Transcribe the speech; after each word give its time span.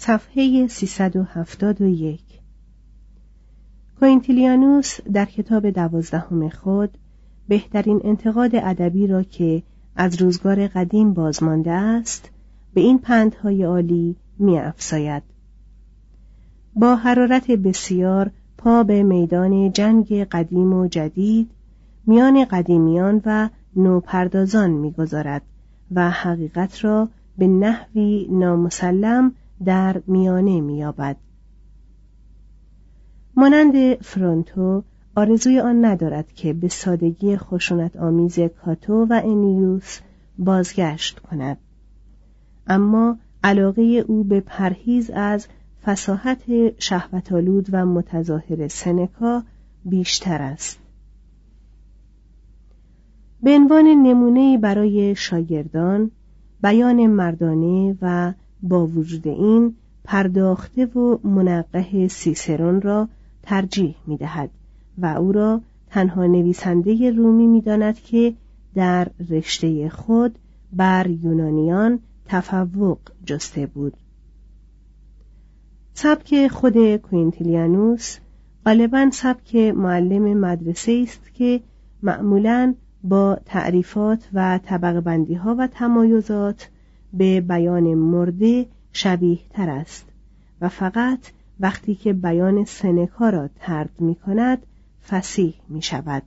صفحه 0.00 0.66
371 0.66 2.20
کوینتیلیانوس 4.00 5.00
در 5.12 5.24
کتاب 5.24 5.70
دوازدهم 5.70 6.48
خود 6.48 6.90
بهترین 7.48 8.00
انتقاد 8.04 8.50
ادبی 8.54 9.06
را 9.06 9.22
که 9.22 9.62
از 9.96 10.22
روزگار 10.22 10.66
قدیم 10.66 11.14
بازمانده 11.14 11.70
است 11.70 12.30
به 12.74 12.80
این 12.80 12.98
پندهای 12.98 13.64
عالی 13.64 14.16
می 14.38 14.58
افساید. 14.58 15.22
با 16.74 16.96
حرارت 16.96 17.50
بسیار 17.50 18.30
پا 18.58 18.82
به 18.82 19.02
میدان 19.02 19.72
جنگ 19.72 20.24
قدیم 20.24 20.72
و 20.72 20.86
جدید 20.86 21.50
میان 22.06 22.44
قدیمیان 22.44 23.22
و 23.24 23.48
نوپردازان 23.76 24.70
می‌گذارد 24.70 25.42
و 25.94 26.10
حقیقت 26.10 26.84
را 26.84 27.08
به 27.38 27.46
نحوی 27.46 28.28
نامسلم 28.30 29.32
در 29.64 30.02
میانه 30.06 30.60
مییابد. 30.60 31.16
مانند 33.36 33.94
فرونتو 33.94 34.82
آرزوی 35.16 35.60
آن 35.60 35.84
ندارد 35.84 36.32
که 36.32 36.52
به 36.52 36.68
سادگی 36.68 37.36
خشونت 37.36 37.96
آمیز 37.96 38.40
کاتو 38.40 39.06
و 39.10 39.20
انیوس 39.24 40.00
بازگشت 40.38 41.18
کند. 41.18 41.58
اما 42.66 43.18
علاقه 43.44 43.82
او 43.82 44.24
به 44.24 44.40
پرهیز 44.40 45.10
از 45.10 45.46
فساحت 45.84 46.42
شهوتالود 46.78 47.66
و 47.72 47.86
متظاهر 47.86 48.68
سنکا 48.68 49.42
بیشتر 49.84 50.42
است. 50.42 50.78
به 53.42 53.50
عنوان 53.50 53.84
نمونه 53.84 54.58
برای 54.58 55.14
شاگردان 55.14 56.10
بیان 56.62 57.06
مردانه 57.06 57.96
و 58.02 58.32
با 58.62 58.86
وجود 58.86 59.28
این 59.28 59.74
پرداخته 60.04 60.86
و 60.86 61.28
منقه 61.28 62.08
سیسرون 62.08 62.80
را 62.80 63.08
ترجیح 63.42 63.96
می 64.06 64.16
دهد 64.16 64.50
و 64.98 65.06
او 65.06 65.32
را 65.32 65.60
تنها 65.90 66.26
نویسنده 66.26 67.10
رومی 67.10 67.46
می 67.46 67.60
داند 67.60 68.00
که 68.00 68.34
در 68.74 69.08
رشته 69.30 69.88
خود 69.88 70.38
بر 70.72 71.06
یونانیان 71.06 71.98
تفوق 72.26 72.98
جسته 73.24 73.66
بود. 73.66 73.96
سبک 75.94 76.48
خود 76.48 76.96
کوینتیلیانوس 76.96 78.18
غالبا 78.66 79.10
سبک 79.12 79.56
معلم 79.56 80.38
مدرسه 80.38 81.04
است 81.06 81.34
که 81.34 81.60
معمولا 82.02 82.74
با 83.04 83.38
تعریفات 83.44 84.28
و 84.32 84.58
طبق 84.64 85.00
بندی 85.00 85.34
ها 85.34 85.56
و 85.58 85.66
تمایزات 85.66 86.70
به 87.12 87.40
بیان 87.40 87.94
مرده 87.94 88.66
شبیه 88.92 89.38
تر 89.50 89.70
است 89.70 90.06
و 90.60 90.68
فقط 90.68 91.18
وقتی 91.60 91.94
که 91.94 92.12
بیان 92.12 92.64
سنکا 92.64 93.30
را 93.30 93.48
ترد 93.60 94.00
می 94.00 94.14
کند 94.14 94.66
فسیح 95.08 95.54
می 95.68 95.82
شود. 95.82 96.22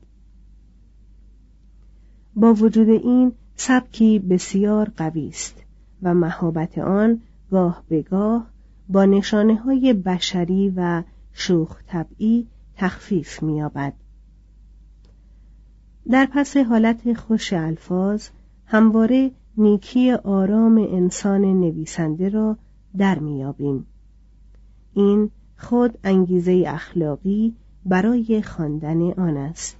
با 2.35 2.53
وجود 2.53 2.89
این 2.89 3.31
سبکی 3.55 4.19
بسیار 4.19 4.91
قوی 4.97 5.27
است 5.27 5.63
و 6.01 6.13
مهابت 6.13 6.77
آن 6.77 7.21
گاه 7.51 7.83
به 7.89 8.01
گاه 8.01 8.47
با 8.89 9.05
نشانه 9.05 9.55
های 9.55 9.93
بشری 9.93 10.73
و 10.75 11.03
شوخ 11.33 11.83
طبعی 11.87 12.47
تخفیف 12.77 13.43
می‌یابد. 13.43 13.93
در 16.11 16.27
پس 16.33 16.57
حالت 16.57 17.13
خوش 17.13 17.53
الفاظ 17.53 18.27
همواره 18.65 19.31
نیکی 19.57 20.11
آرام 20.11 20.77
انسان 20.77 21.41
نویسنده 21.41 22.29
را 22.29 22.57
در 22.97 23.19
میابیم 23.19 23.85
این 24.93 25.31
خود 25.57 25.97
انگیزه 26.03 26.63
اخلاقی 26.67 27.55
برای 27.85 28.41
خواندن 28.41 29.11
آن 29.11 29.37
است. 29.37 29.77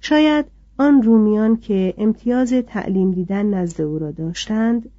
شاید 0.00 0.46
آن 0.78 1.02
رومیان 1.02 1.56
که 1.56 1.94
امتیاز 1.98 2.52
تعلیم 2.52 3.10
دیدن 3.10 3.46
نزد 3.46 3.80
او 3.80 3.98
را 3.98 4.10
داشتند 4.10 4.90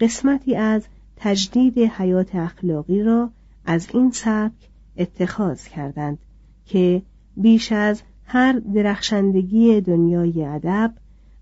قسمتی 0.00 0.56
از 0.56 0.86
تجدید 1.16 1.78
حیات 1.78 2.34
اخلاقی 2.34 3.02
را 3.02 3.30
از 3.64 3.88
این 3.94 4.10
سبک 4.10 4.68
اتخاذ 4.96 5.66
کردند 5.66 6.18
که 6.64 7.02
بیش 7.36 7.72
از 7.72 8.02
هر 8.24 8.52
درخشندگی 8.52 9.80
دنیای 9.80 10.44
ادب 10.44 10.94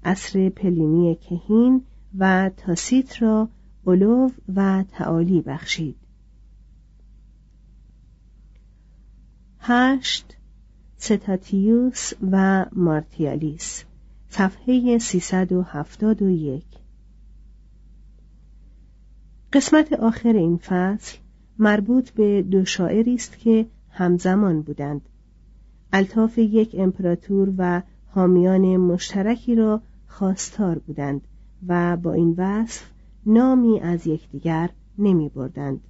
عصر 0.04 0.48
پلینی 0.48 1.14
کهین 1.14 1.82
و 2.18 2.50
تاسیت 2.56 3.22
را 3.22 3.48
علو 3.86 4.30
و 4.54 4.84
تعالی 4.90 5.40
بخشید. 5.42 5.96
هشت 9.58 10.36
ستاتیوس 10.96 12.12
و 12.30 12.66
مارتیالیس 12.72 13.84
صفحه 14.28 14.98
371 14.98 16.64
قسمت 19.52 19.92
آخر 19.92 20.32
این 20.32 20.56
فصل 20.56 21.18
مربوط 21.58 22.10
به 22.10 22.42
دو 22.42 22.64
شاعری 22.64 23.14
است 23.14 23.38
که 23.38 23.66
همزمان 23.90 24.62
بودند. 24.62 25.08
الطاف 25.92 26.38
یک 26.38 26.74
امپراتور 26.78 27.54
و 27.58 27.82
حامیان 28.06 28.76
مشترکی 28.76 29.54
را 29.54 29.82
خواستار 30.12 30.78
بودند 30.78 31.20
و 31.66 31.96
با 31.96 32.12
این 32.12 32.34
وصف 32.38 32.90
نامی 33.26 33.80
از 33.80 34.06
یکدیگر 34.06 34.70
نمی 34.98 35.28
بردند. 35.28 35.80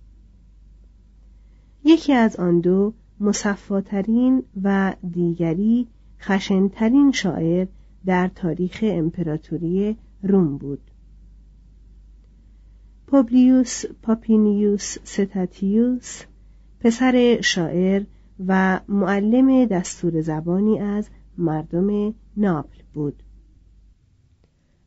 یکی 1.84 2.12
از 2.12 2.36
آن 2.36 2.60
دو 2.60 2.92
مصفاترین 3.20 4.42
و 4.62 4.94
دیگری 5.10 5.88
خشنترین 6.20 7.12
شاعر 7.12 7.66
در 8.06 8.28
تاریخ 8.28 8.78
امپراتوری 8.82 9.96
روم 10.22 10.58
بود 10.58 10.90
پوبلیوس 13.06 13.84
پاپینیوس 14.02 14.98
ستاتیوس 15.04 16.22
پسر 16.80 17.40
شاعر 17.40 18.02
و 18.46 18.80
معلم 18.88 19.64
دستور 19.64 20.20
زبانی 20.20 20.78
از 20.78 21.08
مردم 21.38 22.14
ناپل 22.36 22.78
بود 22.94 23.22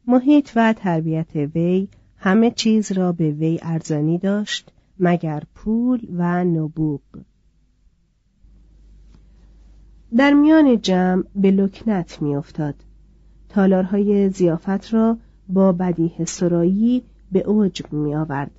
محیط 0.08 0.52
و 0.56 0.74
تربیت 0.74 1.36
وی 1.36 1.88
همه 2.18 2.52
چیز 2.52 2.92
را 2.92 3.12
به 3.12 3.32
وی 3.32 3.60
ارزانی 3.62 4.18
داشت 4.18 4.72
مگر 5.00 5.44
پول 5.56 6.08
و 6.18 6.44
نبوغ. 6.44 7.02
در 10.18 10.34
میان 10.34 10.82
جمع 10.82 11.24
به 11.36 11.52
لکنت 11.52 12.22
میافتاد. 12.22 12.76
تالارهای 13.50 14.30
زیافت 14.30 14.94
را 14.94 15.18
با 15.50 15.72
بدیه 15.72 16.26
سرایی 16.26 17.04
به 17.32 17.44
عجب 17.48 17.94
می 17.94 18.16
آورد 18.16 18.52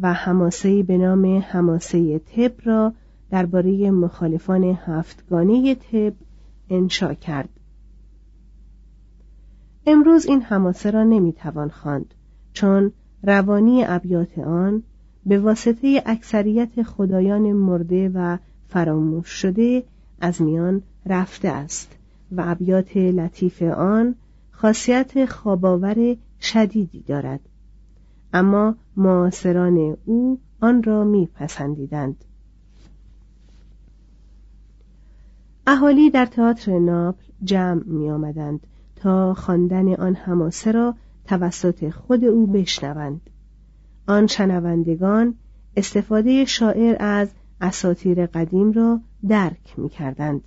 و 0.00 0.12
حماسه 0.12 0.82
به 0.82 0.98
نام 0.98 1.38
حماسه 1.38 2.18
تب 2.18 2.52
را 2.64 2.92
درباره 3.30 3.90
مخالفان 3.90 4.64
هفتگانه 4.64 5.74
تب 5.74 6.12
انشا 6.70 7.14
کرد. 7.14 7.59
امروز 9.86 10.26
این 10.26 10.42
حماسه 10.42 10.90
را 10.90 11.04
نمی‌توان 11.04 11.68
خواند 11.68 12.14
چون 12.52 12.92
روانی 13.22 13.84
ابیات 13.84 14.38
آن 14.38 14.82
به 15.26 15.38
واسطه 15.38 16.02
اکثریت 16.06 16.82
خدایان 16.82 17.52
مرده 17.52 18.10
و 18.14 18.38
فراموش 18.68 19.28
شده 19.28 19.82
از 20.20 20.42
میان 20.42 20.82
رفته 21.06 21.48
است 21.48 21.96
و 22.32 22.42
ابیات 22.46 22.96
لطیف 22.96 23.62
آن 23.62 24.14
خاصیت 24.50 25.26
خواباور 25.26 26.16
شدیدی 26.40 27.00
دارد. 27.00 27.40
اما 28.32 28.74
معاصران 28.96 29.96
او 30.04 30.38
آن 30.60 30.82
را 30.82 31.04
میپسندیدند. 31.04 32.24
اهالی 35.66 36.10
در 36.10 36.26
تئاتر 36.26 36.78
ناپل 36.78 37.24
جمع 37.44 37.82
می 37.84 38.10
آمدند 38.10 38.66
تا 39.00 39.34
خواندن 39.34 39.94
آن 39.94 40.14
حماسه 40.14 40.72
را 40.72 40.94
توسط 41.24 41.90
خود 41.90 42.24
او 42.24 42.46
بشنوند 42.46 43.20
آن 44.08 44.26
شنوندگان 44.26 45.34
استفاده 45.76 46.44
شاعر 46.44 46.96
از 47.00 47.28
اساطیر 47.60 48.26
قدیم 48.26 48.72
را 48.72 49.00
درک 49.28 49.74
می 49.78 49.88
کردند. 49.88 50.40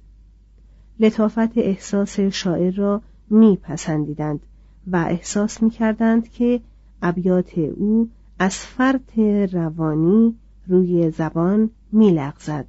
لطافت 0.99 1.57
احساس 1.57 2.19
شاعر 2.19 2.73
را 2.73 3.01
میپسندیدند 3.29 4.39
و 4.87 4.95
احساس 4.95 5.63
می 5.63 5.69
کردند 5.69 6.29
که 6.29 6.61
ابیات 7.01 7.57
او 7.57 8.09
از 8.39 8.55
فرط 8.55 9.19
روانی 9.53 10.35
روی 10.67 11.11
زبان 11.11 11.69
میلغزد. 11.91 12.65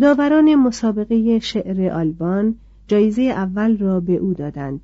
داوران 0.00 0.54
مسابقه 0.54 1.38
شعر 1.38 1.92
آلبان 1.92 2.54
جایزه 2.88 3.22
اول 3.22 3.78
را 3.78 4.00
به 4.00 4.16
او 4.16 4.34
دادند. 4.34 4.80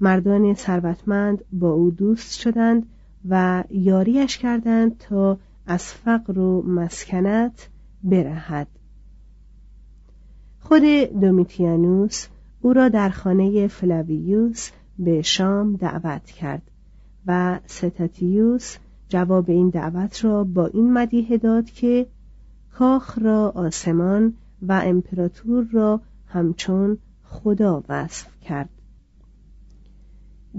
مردان 0.00 0.54
ثروتمند 0.54 1.44
با 1.52 1.70
او 1.70 1.90
دوست 1.90 2.40
شدند 2.40 2.86
و 3.28 3.64
یاریش 3.70 4.38
کردند 4.38 4.98
تا 4.98 5.38
از 5.66 5.84
فقر 5.84 6.38
و 6.38 6.62
مسکنت 6.62 7.68
برهد. 8.02 8.66
خود 10.60 10.82
دومیتیانوس 11.20 12.26
او 12.60 12.72
را 12.72 12.88
در 12.88 13.08
خانه 13.08 13.66
فلاویوس 13.66 14.70
به 14.98 15.22
شام 15.22 15.76
دعوت 15.76 16.24
کرد 16.24 16.62
و 17.26 17.60
ستاتیوس 17.66 18.76
جواب 19.08 19.50
این 19.50 19.68
دعوت 19.68 20.24
را 20.24 20.44
با 20.44 20.66
این 20.66 20.92
مدیه 20.92 21.38
داد 21.38 21.64
که 21.64 22.06
کاخ 22.72 23.18
را 23.18 23.52
آسمان 23.54 24.34
و 24.62 24.82
امپراتور 24.84 25.66
را 25.72 26.00
همچون 26.34 26.98
خدا 27.22 27.84
وصف 27.88 28.26
کرد. 28.40 28.68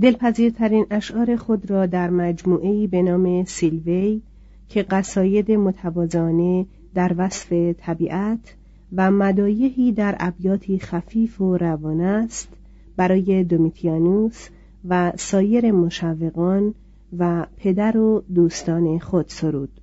دلپذیرترین 0.02 0.86
اشعار 0.92 1.36
خود 1.36 1.72
را 1.72 1.86
در 1.86 2.10
مجموعه 2.10 2.88
به 2.88 3.02
نام 3.02 3.46
سیلوی 3.46 4.22
که 4.70 4.84
قصاید 4.84 5.52
متوازانه 5.52 6.66
در 6.94 7.16
وصف 7.18 7.74
طبیعت 7.78 8.56
و 8.96 9.12
مدایحی 9.12 9.92
در 9.92 10.16
ابیاتی 10.20 10.80
خفیف 10.80 11.42
و 11.42 11.58
روان 11.58 12.02
است 12.02 12.50
برای 12.96 13.44
دومیتیانوس 13.44 14.50
و 14.90 15.12
سایر 15.18 15.72
مشوقان 15.72 16.74
و 17.18 17.46
پدر 17.58 17.98
و 17.98 18.24
دوستان 18.36 19.00
خود 19.00 19.26
سرود. 19.28 19.82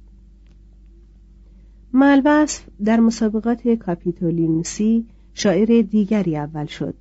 ملوصف 1.92 2.64
در 2.84 3.00
مسابقات 3.00 3.68
کاپیتولینوسی 3.68 5.06
شاعر 5.34 5.82
دیگری 5.82 6.36
اول 6.36 6.66
شد. 6.66 6.94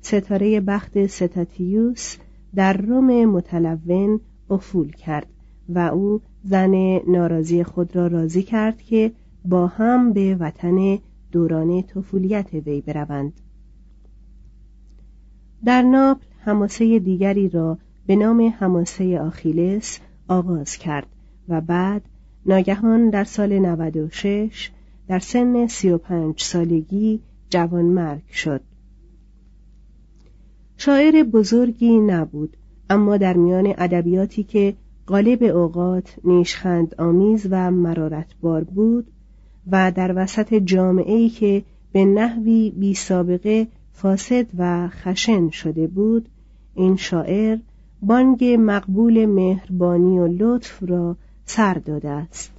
ستاره 0.00 0.60
بخت 0.60 1.06
ستاتیوس 1.06 2.16
در 2.54 2.72
روم 2.72 3.24
متلون 3.24 4.20
افول 4.50 4.92
کرد 4.92 5.26
و 5.68 5.78
او 5.78 6.20
زن 6.44 7.00
ناراضی 7.08 7.64
خود 7.64 7.96
را 7.96 8.06
راضی 8.06 8.42
کرد 8.42 8.82
که 8.82 9.12
با 9.44 9.66
هم 9.66 10.12
به 10.12 10.36
وطن 10.40 10.98
دوران 11.32 11.82
طفولیت 11.82 12.54
وی 12.54 12.80
بروند. 12.80 13.32
در 15.64 15.82
ناپل 15.82 16.26
حماسه 16.38 16.98
دیگری 16.98 17.48
را 17.48 17.78
به 18.06 18.16
نام 18.16 18.54
حماسه 18.58 19.20
آخیلس 19.20 20.00
آغاز 20.28 20.76
کرد 20.76 21.06
و 21.48 21.60
بعد 21.60 22.02
ناگهان 22.46 23.10
در 23.10 23.24
سال 23.24 23.58
96 23.58 24.70
در 25.08 25.18
سن 25.18 25.66
35 25.66 26.42
سالگی 26.42 27.20
جوان 27.50 27.84
مرگ 27.84 28.28
شد. 28.28 28.60
شاعر 30.76 31.22
بزرگی 31.22 31.98
نبود 31.98 32.56
اما 32.90 33.16
در 33.16 33.36
میان 33.36 33.74
ادبیاتی 33.78 34.42
که 34.42 34.74
غالب 35.08 35.42
اوقات 35.42 36.14
نیشخند 36.24 36.94
آمیز 36.98 37.46
و 37.50 37.70
مرارتبار 37.70 38.64
بود 38.64 39.06
و 39.70 39.92
در 39.92 40.12
وسط 40.16 40.54
جامعه‌ای 40.54 41.28
که 41.28 41.62
به 41.92 42.04
نحوی 42.04 42.70
بی 42.70 42.94
سابقه 42.94 43.66
فاسد 43.92 44.46
و 44.58 44.88
خشن 44.88 45.50
شده 45.50 45.86
بود 45.86 46.28
این 46.74 46.96
شاعر 46.96 47.58
بانگ 48.02 48.56
مقبول 48.58 49.26
مهربانی 49.26 50.18
و 50.18 50.26
لطف 50.26 50.82
را 50.82 51.16
سر 51.44 51.74
داده 51.74 52.08
است. 52.08 52.55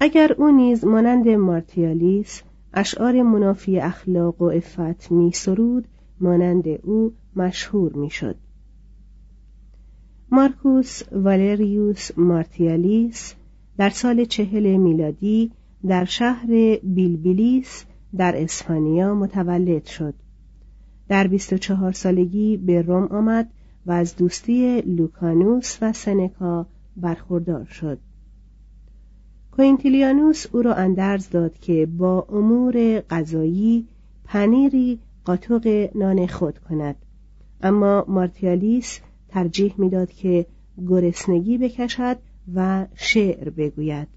اگر 0.00 0.32
او 0.38 0.50
نیز 0.50 0.84
مانند 0.84 1.28
مارتیالیس 1.28 2.42
اشعار 2.74 3.22
منافی 3.22 3.80
اخلاق 3.80 4.42
و 4.42 4.50
عفت 4.50 5.12
می 5.12 5.32
سرود 5.32 5.84
مانند 6.20 6.68
او 6.68 7.12
مشهور 7.36 7.92
می 7.92 8.10
شد. 8.10 8.36
مارکوس 10.30 11.02
والریوس 11.12 12.18
مارتیالیس 12.18 13.34
در 13.78 13.90
سال 13.90 14.24
چهل 14.24 14.76
میلادی 14.76 15.52
در 15.86 16.04
شهر 16.04 16.76
بیلبیلیس 16.82 17.84
در 18.16 18.42
اسپانیا 18.42 19.14
متولد 19.14 19.84
شد 19.84 20.14
در 21.08 21.26
24 21.26 21.92
سالگی 21.92 22.56
به 22.56 22.82
روم 22.82 23.04
آمد 23.04 23.50
و 23.86 23.92
از 23.92 24.16
دوستی 24.16 24.80
لوکانوس 24.80 25.78
و 25.82 25.92
سنکا 25.92 26.66
برخوردار 26.96 27.64
شد 27.64 27.98
کوینتیلیانوس 29.56 30.46
او 30.52 30.62
را 30.62 30.74
اندرز 30.74 31.30
داد 31.30 31.58
که 31.58 31.86
با 31.86 32.26
امور 32.32 33.00
قضایی 33.00 33.86
پنیری 34.24 34.98
قاطق 35.24 35.90
نان 35.94 36.26
خود 36.26 36.58
کند. 36.58 36.96
اما 37.62 38.04
مارتیالیس 38.08 39.00
ترجیح 39.28 39.74
می‌داد 39.78 40.12
که 40.12 40.46
گرسنگی 40.88 41.58
بکشد 41.58 42.16
و 42.54 42.86
شعر 42.94 43.50
بگوید. 43.50 44.08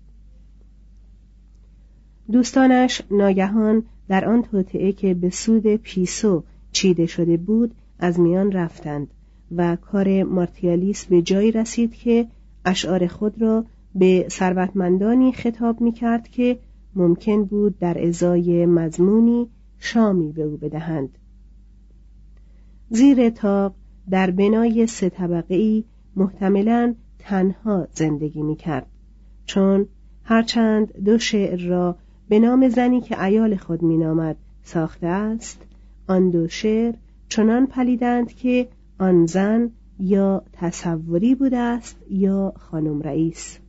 دوستانش 2.32 3.02
ناگهان 3.12 3.84
در 4.08 4.26
آن 4.26 4.42
توطعه 4.42 4.92
که 4.92 5.14
به 5.14 5.30
سود 5.30 5.76
پیسو 5.76 6.44
چیده 6.72 7.06
شده 7.06 7.38
بود 7.38 7.76
از 8.00 8.20
میان 8.20 8.52
رفتند 8.52 9.08
و 9.56 9.76
کار 9.76 10.24
مارتیالیس 10.24 11.06
به 11.06 11.22
جایی 11.22 11.52
رسید 11.52 11.94
که 11.94 12.28
اشعار 12.66 13.08
خود 13.08 13.42
را 13.42 13.66
به 13.96 14.26
ثروتمندانی 14.30 15.32
خطاب 15.32 15.82
می 15.82 15.92
کرد 15.92 16.28
که 16.28 16.60
ممکن 16.96 17.44
بود 17.44 17.80
در 17.80 18.08
ازای 18.08 18.66
مضمونی 18.66 19.48
شامی 19.80 20.32
به 20.32 20.44
او 20.44 20.58
بدهند. 20.58 21.18
زیر 22.90 23.30
تاق 23.30 23.74
در 24.10 24.32
بنای 24.32 24.88
سه 24.88 25.10
طبقه 25.10 25.56
ای 25.56 25.84
محتملا 26.16 26.96
تنها 27.20 27.88
زندگی 27.94 28.42
می 28.42 28.56
کرد 28.56 28.86
چون 29.46 29.88
هرچند 30.24 31.04
دو 31.04 31.18
شعر 31.18 31.68
را 31.68 31.96
به 32.30 32.40
نام 32.40 32.70
زنی 32.70 33.02
که 33.02 33.24
ایال 33.24 33.56
خود 33.56 33.84
مینامد 33.84 34.36
ساخته 34.64 35.08
است 35.08 35.62
آن 36.08 36.30
دو 36.30 36.48
شعر 36.48 36.96
چنان 37.30 37.68
پلیدند 37.68 38.34
که 38.34 38.68
آن 39.00 39.26
زن 39.26 39.72
یا 40.00 40.44
تصوری 40.54 41.36
بوده 41.36 41.58
است 41.58 41.98
یا 42.10 42.54
خانم 42.58 43.02
رئیس. 43.02 43.60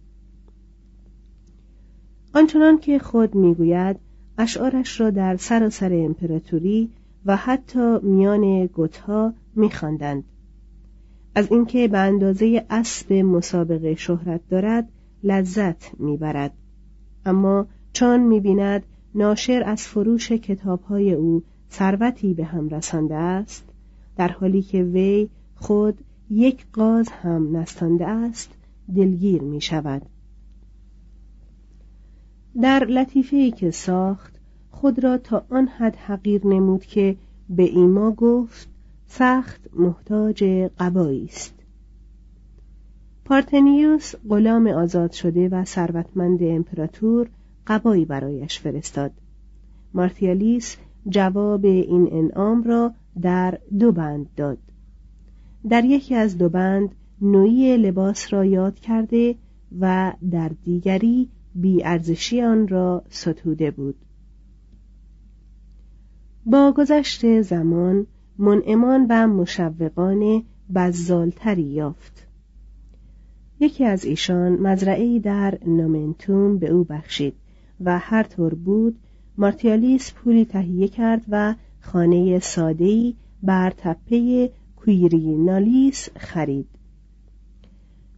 آنچنان 2.34 2.78
که 2.78 2.99
خود 2.99 3.34
می‌گوید 3.34 3.96
اشعارش 4.38 5.00
را 5.00 5.10
در 5.10 5.37
سراسر 5.37 5.92
امپراتوری 5.92 6.90
و 7.26 7.37
حتی 7.37 7.99
میان 8.02 8.66
گوتها 8.66 9.32
میخواندند. 9.54 10.25
از 11.34 11.52
اینکه 11.52 11.88
به 11.88 11.99
اندازه 11.99 12.66
اسب 12.70 13.12
مسابقه 13.12 13.94
شهرت 13.94 14.40
دارد 14.49 14.88
لذت 15.22 16.00
می‌برد. 16.00 16.52
اما 17.26 17.66
چون 17.92 18.20
می‌بیند 18.20 18.82
ناشر 19.14 19.62
از 19.66 19.82
فروش 19.82 20.32
کتابهای 20.32 21.12
او 21.12 21.42
ثروتی 21.70 22.34
به 22.34 22.44
هم 22.44 22.68
رسانده 22.68 23.14
است 23.14 23.64
در 24.16 24.28
حالی 24.28 24.62
که 24.62 24.82
وی 24.82 25.28
خود 25.54 25.99
یک 26.30 26.66
قاز 26.72 27.08
هم 27.08 27.56
نستانده 27.56 28.06
است 28.06 28.50
دلگیر 28.96 29.42
می 29.42 29.60
شود 29.60 30.02
در 32.61 32.85
لطیفه 32.85 33.50
که 33.50 33.71
ساخت 33.71 34.40
خود 34.71 35.04
را 35.04 35.19
تا 35.19 35.45
آن 35.50 35.66
حد 35.66 35.97
حقیر 35.97 36.47
نمود 36.47 36.85
که 36.85 37.16
به 37.49 37.62
ایما 37.62 38.11
گفت 38.11 38.69
سخت 39.07 39.61
محتاج 39.76 40.45
قبایی 40.78 41.25
است. 41.25 41.54
پارتنیوس 43.25 44.14
غلام 44.28 44.66
آزاد 44.66 45.12
شده 45.12 45.49
و 45.49 45.64
ثروتمند 45.64 46.42
امپراتور 46.42 47.28
قبایی 47.66 48.04
برایش 48.04 48.61
فرستاد. 48.61 49.12
مارتیالیس 49.95 50.76
جواب 51.09 51.64
این 51.64 52.09
انعام 52.12 52.62
را 52.62 52.92
در 53.23 53.59
دو 53.78 53.92
بند 53.92 54.26
داد. 54.37 54.59
در 55.69 55.85
یکی 55.85 56.14
از 56.14 56.38
دو 56.38 56.49
بند 56.49 56.95
نوعی 57.21 57.76
لباس 57.76 58.33
را 58.33 58.45
یاد 58.45 58.75
کرده 58.75 59.35
و 59.80 60.12
در 60.30 60.50
دیگری 60.64 61.28
بیارزشی 61.54 62.42
آن 62.42 62.69
را 62.69 63.04
ستوده 63.09 63.71
بود. 63.71 63.97
با 66.47 66.73
گذشت 66.73 67.40
زمان 67.42 68.07
منعمان 68.38 69.07
و 69.11 69.26
مشوقان 69.26 70.42
بزالتری 70.75 71.62
یافت. 71.62 72.26
یکی 73.61 73.85
از 73.85 74.04
ایشان 74.04 74.52
مزرعه 74.52 75.19
در 75.19 75.59
نومنتوم 75.66 76.59
به 76.59 76.71
او 76.71 76.85
بخشید 76.85 77.35
و 77.80 77.99
هر 77.99 78.23
طور 78.23 78.54
بود 78.54 78.99
مارتیالیس 79.38 80.12
پولی 80.12 80.45
تهیه 80.45 80.88
کرد 80.88 81.25
و 81.28 81.54
خانه 81.80 82.38
ساده‌ای 82.38 83.14
بر 83.42 83.71
تپه 83.71 84.50
کویرینالیس 84.76 86.09
خرید. 86.16 86.69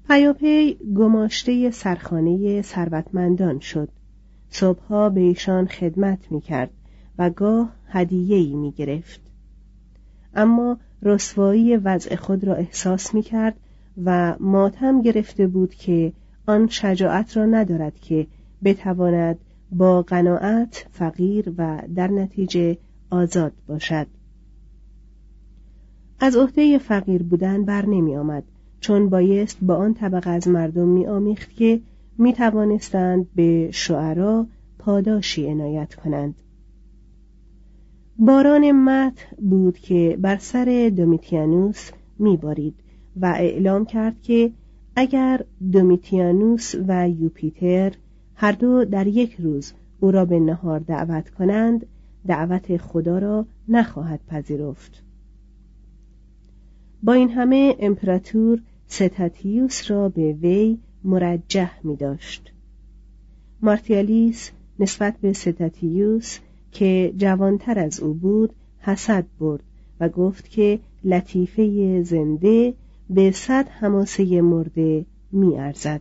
پیاپی 0.08 0.74
گماشته 0.74 1.70
سرخانه 1.70 2.62
ثروتمندان 2.62 3.58
شد. 3.58 3.88
صبحها 4.50 5.08
به 5.08 5.20
ایشان 5.20 5.66
خدمت 5.66 6.32
می 6.32 6.40
کرد 6.40 6.70
و 7.18 7.30
گاه 7.30 7.72
هدیه‌ای 7.88 8.54
می 8.54 8.72
گرفت 8.72 9.20
اما 10.34 10.78
رسوایی 11.02 11.76
وضع 11.76 12.16
خود 12.16 12.44
را 12.44 12.54
احساس 12.54 13.14
می 13.14 13.22
کرد 13.22 13.56
و 14.04 14.36
ماتم 14.40 15.02
گرفته 15.02 15.46
بود 15.46 15.74
که 15.74 16.12
آن 16.46 16.68
شجاعت 16.68 17.36
را 17.36 17.46
ندارد 17.46 18.00
که 18.00 18.26
بتواند 18.64 19.38
با 19.72 20.02
قناعت 20.02 20.86
فقیر 20.90 21.52
و 21.58 21.82
در 21.94 22.08
نتیجه 22.08 22.78
آزاد 23.10 23.52
باشد. 23.66 24.06
از 26.20 26.36
عهده 26.36 26.78
فقیر 26.78 27.22
بودن 27.22 27.64
بر 27.64 27.86
نمی 27.86 28.16
آمد 28.16 28.44
چون 28.82 29.08
بایست 29.08 29.58
با 29.62 29.74
آن 29.74 29.94
طبقه 29.94 30.30
از 30.30 30.48
مردم 30.48 30.88
می 30.88 31.06
آمیخت 31.06 31.56
که 31.56 31.80
می 32.18 32.32
توانستند 32.32 33.26
به 33.34 33.68
شعرا 33.70 34.46
پاداشی 34.78 35.46
عنایت 35.46 35.94
کنند. 35.94 36.34
باران 38.18 38.72
مت 38.72 39.26
بود 39.40 39.78
که 39.78 40.18
بر 40.20 40.36
سر 40.36 40.92
دومیتیانوس 40.96 41.90
می 42.18 42.36
بارید 42.36 42.74
و 43.16 43.26
اعلام 43.26 43.84
کرد 43.84 44.22
که 44.22 44.50
اگر 44.96 45.44
دومیتیانوس 45.72 46.74
و 46.88 47.08
یوپیتر 47.08 47.92
هر 48.34 48.52
دو 48.52 48.84
در 48.84 49.06
یک 49.06 49.36
روز 49.38 49.72
او 50.00 50.10
را 50.10 50.24
به 50.24 50.40
نهار 50.40 50.78
دعوت 50.80 51.30
کنند 51.30 51.86
دعوت 52.26 52.76
خدا 52.76 53.18
را 53.18 53.46
نخواهد 53.68 54.20
پذیرفت. 54.28 55.02
با 57.02 57.12
این 57.12 57.30
همه 57.30 57.76
امپراتور 57.78 58.60
ستاتیوس 58.92 59.90
را 59.90 60.08
به 60.08 60.32
وی 60.32 60.78
مرجح 61.04 61.70
می 61.84 61.96
داشت 61.96 62.52
مارتیالیس 63.62 64.50
نسبت 64.78 65.16
به 65.20 65.32
ستاتیوس 65.32 66.38
که 66.72 67.14
جوانتر 67.16 67.78
از 67.78 68.00
او 68.00 68.14
بود 68.14 68.52
حسد 68.80 69.24
برد 69.40 69.62
و 70.00 70.08
گفت 70.08 70.48
که 70.48 70.80
لطیفه 71.04 72.02
زنده 72.02 72.74
به 73.10 73.30
صد 73.30 73.68
هماسه 73.68 74.42
مرده 74.42 75.06
می 75.32 75.58
ارزد. 75.58 76.00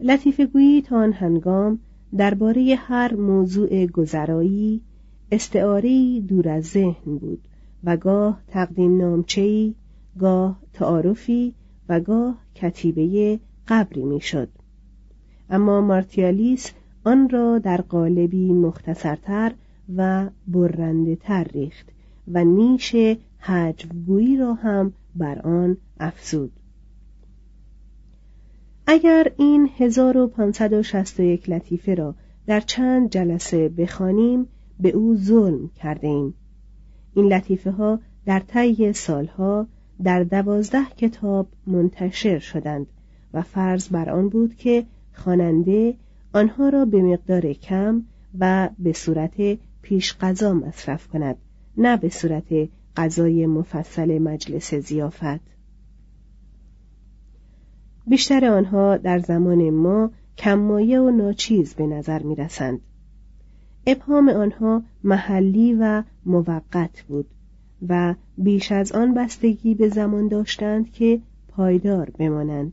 لطیفه 0.00 0.46
گویی 0.46 0.82
تا 0.82 0.96
آن 0.96 1.12
هنگام 1.12 1.78
درباره 2.16 2.76
هر 2.78 3.14
موضوع 3.14 3.86
گذرایی 3.86 4.80
استعاری 5.32 6.20
دور 6.20 6.48
از 6.48 6.64
ذهن 6.64 7.18
بود 7.18 7.40
و 7.84 7.96
گاه 7.96 8.40
تقدیم 8.48 8.98
نامچهی 8.98 9.74
گاه 10.18 10.60
تعارفی 10.72 11.54
و 11.88 12.00
گاه 12.00 12.38
کتیبه 12.54 13.38
قبری 13.68 14.02
می‌شد 14.02 14.48
اما 15.50 15.80
مارتیالیس 15.80 16.72
آن 17.04 17.28
را 17.28 17.58
در 17.58 17.80
قالبی 17.80 18.52
مختصرتر 18.52 19.52
و 19.96 20.30
برنده 20.46 21.16
تر 21.16 21.44
ریخت 21.44 21.88
و 22.28 22.44
نیش 22.44 22.96
حجبگویی 23.38 24.36
را 24.36 24.54
هم 24.54 24.92
بر 25.14 25.38
آن 25.38 25.76
افزود 26.00 26.52
اگر 28.86 29.32
این 29.36 29.68
1561 29.78 31.50
لطیفه 31.50 31.94
را 31.94 32.14
در 32.46 32.60
چند 32.60 33.10
جلسه 33.10 33.68
بخوانیم 33.68 34.46
به 34.80 34.88
او 34.88 35.16
ظلم 35.16 35.70
کرده 35.76 36.08
ایم. 36.08 36.34
این 37.14 37.26
لطیفه 37.32 37.70
ها 37.70 38.00
در 38.26 38.40
طی 38.40 38.92
سالها 38.92 39.66
در 40.02 40.22
دوازده 40.22 40.84
کتاب 40.96 41.48
منتشر 41.66 42.38
شدند 42.38 42.86
و 43.34 43.42
فرض 43.42 43.88
بر 43.88 44.10
آن 44.10 44.28
بود 44.28 44.54
که 44.54 44.84
خواننده 45.12 45.94
آنها 46.32 46.68
را 46.68 46.84
به 46.84 47.02
مقدار 47.02 47.52
کم 47.52 48.02
و 48.38 48.68
به 48.78 48.92
صورت 48.92 49.58
پیش 49.82 50.14
قضا 50.20 50.54
مصرف 50.54 51.06
کند 51.06 51.36
نه 51.76 51.96
به 51.96 52.08
صورت 52.08 52.68
غذای 52.96 53.46
مفصل 53.46 54.18
مجلس 54.18 54.74
زیافت 54.74 55.40
بیشتر 58.06 58.44
آنها 58.44 58.96
در 58.96 59.18
زمان 59.18 59.70
ما 59.70 60.10
کمایه 60.38 61.00
و 61.00 61.10
ناچیز 61.10 61.74
به 61.74 61.86
نظر 61.86 62.22
می 62.22 62.34
رسند. 62.34 62.80
ابهام 63.86 64.28
آنها 64.28 64.82
محلی 65.04 65.76
و 65.80 66.02
موقت 66.26 67.02
بود 67.08 67.26
و 67.88 68.14
بیش 68.38 68.72
از 68.72 68.92
آن 68.92 69.14
بستگی 69.14 69.74
به 69.74 69.88
زمان 69.88 70.28
داشتند 70.28 70.92
که 70.92 71.20
پایدار 71.48 72.10
بمانند. 72.10 72.72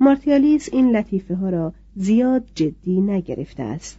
مارتیالیس 0.00 0.68
این 0.72 0.96
لطیفه 0.96 1.34
ها 1.34 1.48
را 1.48 1.72
زیاد 1.96 2.44
جدی 2.54 3.00
نگرفته 3.00 3.62
است. 3.62 3.98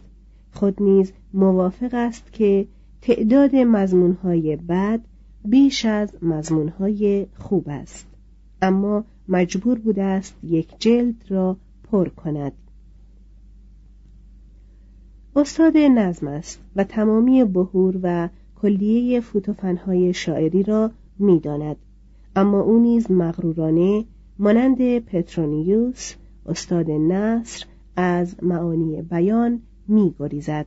خود 0.52 0.82
نیز 0.82 1.12
موافق 1.34 1.94
است 1.94 2.32
که 2.32 2.66
تعداد 3.02 3.56
مضمونهای 3.56 4.56
بد 4.56 5.00
بیش 5.44 5.84
از 5.84 6.12
مضمونهای 6.22 7.26
خوب 7.38 7.64
است. 7.68 8.06
اما 8.62 9.04
مجبور 9.28 9.78
بوده 9.78 10.02
است 10.02 10.34
یک 10.42 10.74
جلد 10.78 11.14
را 11.28 11.56
پر 11.90 12.08
کند. 12.08 12.52
استاد 15.36 15.76
نظم 15.76 16.28
است 16.28 16.60
و 16.76 16.84
تمامی 16.84 17.44
بهور 17.44 18.00
و 18.02 18.28
کلیه 18.62 19.20
فوتوفنهای 19.20 20.14
شاعری 20.14 20.62
را 20.62 20.90
می‌داند. 21.18 21.76
اما 22.36 22.60
او 22.60 22.78
نیز 22.78 23.10
مغرورانه 23.10 24.04
مانند 24.38 24.98
پترونیوس 24.98 26.14
استاد 26.46 26.90
نصر 26.90 27.66
از 27.96 28.36
معانی 28.42 29.02
بیان 29.02 29.60
میگریزد. 29.88 30.66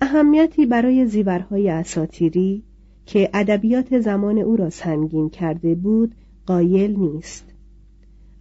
اهمیتی 0.00 0.66
برای 0.66 1.06
زیورهای 1.06 1.68
اساتیری 1.70 2.62
که 3.06 3.30
ادبیات 3.34 3.98
زمان 3.98 4.38
او 4.38 4.56
را 4.56 4.70
سنگین 4.70 5.30
کرده 5.30 5.74
بود 5.74 6.14
قایل 6.46 6.98
نیست. 6.98 7.44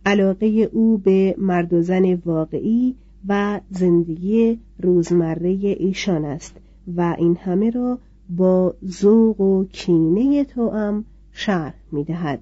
علاقه 0.05 0.47
او 0.47 0.97
به 0.97 1.35
مرد 1.37 1.73
و 1.73 1.81
زن 1.81 2.13
واقعی 2.25 2.95
و 3.27 3.61
زندگی 3.71 4.59
روزمره 4.79 5.49
ایشان 5.49 6.25
است. 6.25 6.55
و 6.95 7.15
این 7.17 7.37
همه 7.37 7.69
را 7.69 7.99
با 8.29 8.75
ذوق 8.85 9.41
و 9.41 9.65
کینه 9.65 10.43
توام 10.43 11.05
شرح 11.31 11.73
می 11.91 12.03
دهد. 12.03 12.39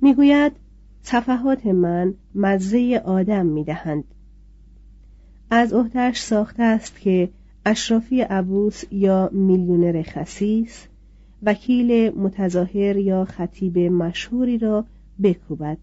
می‌گوید 0.00 0.52
صفحات 1.02 1.66
من 1.66 2.14
مزه 2.34 3.02
آدم 3.04 3.46
می 3.46 3.64
دهند. 3.64 4.04
از 5.50 5.72
عهدهش 5.72 6.20
ساخته 6.20 6.62
است 6.62 7.00
که 7.00 7.30
اشرافی 7.66 8.20
عبوس 8.20 8.84
یا 8.90 9.30
میلیونر 9.32 10.02
خسیس 10.02 10.86
وکیل 11.42 12.18
متظاهر 12.18 12.96
یا 12.96 13.24
خطیب 13.24 13.78
مشهوری 13.78 14.58
را 14.58 14.86
بکوبد 15.22 15.78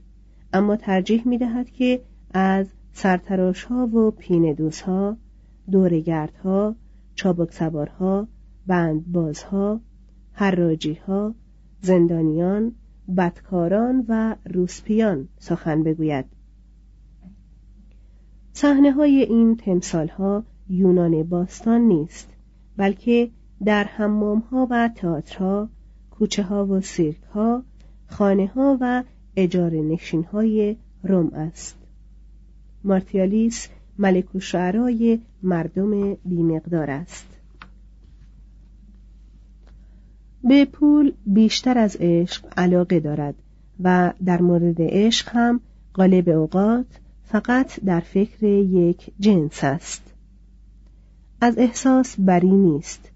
اما 0.54 0.76
ترجیح 0.76 1.28
می 1.28 1.38
دهد 1.38 1.70
که 1.70 2.02
از 2.34 2.68
سرتراش 2.94 3.64
ها 3.64 3.88
و 3.88 4.12
پیندوس 4.12 4.82
ها 4.82 5.18
دورگرد 5.72 6.36
ها 6.36 6.76
چابک 7.16 7.54
سوارها 7.54 8.28
بندبازها 8.68 9.82
حراجی 10.32 10.94
ها 10.94 11.36
زندانیان 11.82 12.72
بدکاران 13.18 14.06
و 14.08 14.36
روسپیان 14.46 15.28
سخن 15.38 15.84
بگوید. 15.84 16.26
صحنه 18.54 18.92
های 18.92 19.22
این 19.22 19.56
تمثال 19.56 20.08
ها 20.08 20.44
یونان 20.70 21.24
باستان 21.24 21.82
نیست 21.82 22.30
بلکه 22.78 23.32
در 23.66 23.84
حمام 23.84 24.40
ها 24.40 24.68
و 24.72 24.90
تئاترها 24.96 25.70
کوچه 26.12 26.44
ها 26.44 26.66
و 26.66 26.82
سیرک 26.82 27.24
ها 27.34 27.64
خانه 28.08 28.48
ها 28.48 28.78
و 28.82 29.04
اجاره 29.36 29.82
نشین 29.82 30.24
های 30.24 30.78
روم 31.04 31.34
است. 31.34 31.78
مارتیالیس 32.84 33.70
ملک 33.98 34.36
و 34.36 34.40
شعرای 34.40 35.20
مردم 35.44 36.14
بیمقدار 36.14 36.92
است. 36.92 37.26
به 40.44 40.66
پول 40.66 41.14
بیشتر 41.26 41.78
از 41.78 41.98
عشق 42.00 42.46
علاقه 42.58 43.00
دارد 43.00 43.36
و 43.84 44.14
در 44.26 44.42
مورد 44.42 44.76
عشق 44.80 45.30
هم 45.30 45.60
غالب 45.96 46.30
اوقات 46.30 46.86
فقط 47.24 47.80
در 47.86 48.00
فکر 48.00 48.44
یک 48.44 49.12
جنس 49.20 49.64
است. 49.64 50.02
از 51.42 51.58
احساس 51.58 52.16
بری 52.20 52.52
نیست. 52.52 53.12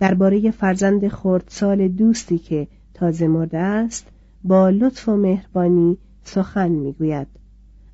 درباره 0.00 0.50
فرزند 0.50 1.08
خردسال 1.08 1.88
دوستی 1.88 2.38
که 2.38 2.66
تازه 2.94 3.28
مرده 3.28 3.58
است 3.58 4.06
با 4.44 4.70
لطف 4.70 5.08
و 5.08 5.16
مهربانی 5.16 5.96
سخن 6.24 6.68
می‌گوید. 6.68 7.26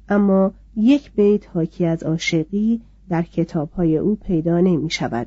اما 0.09 0.53
یک 0.77 1.13
بیت 1.13 1.49
حاکی 1.49 1.87
از 1.87 2.03
عاشقی 2.03 2.81
در 3.09 3.23
کتابهای 3.23 3.97
او 3.97 4.17
پیدا 4.17 4.61
نمی 4.61 4.91
شود 4.91 5.27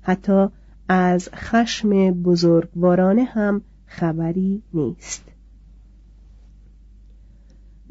حتی 0.00 0.46
از 0.88 1.28
خشم 1.34 2.10
بزرگوارانه 2.10 3.24
هم 3.24 3.62
خبری 3.86 4.62
نیست 4.74 5.24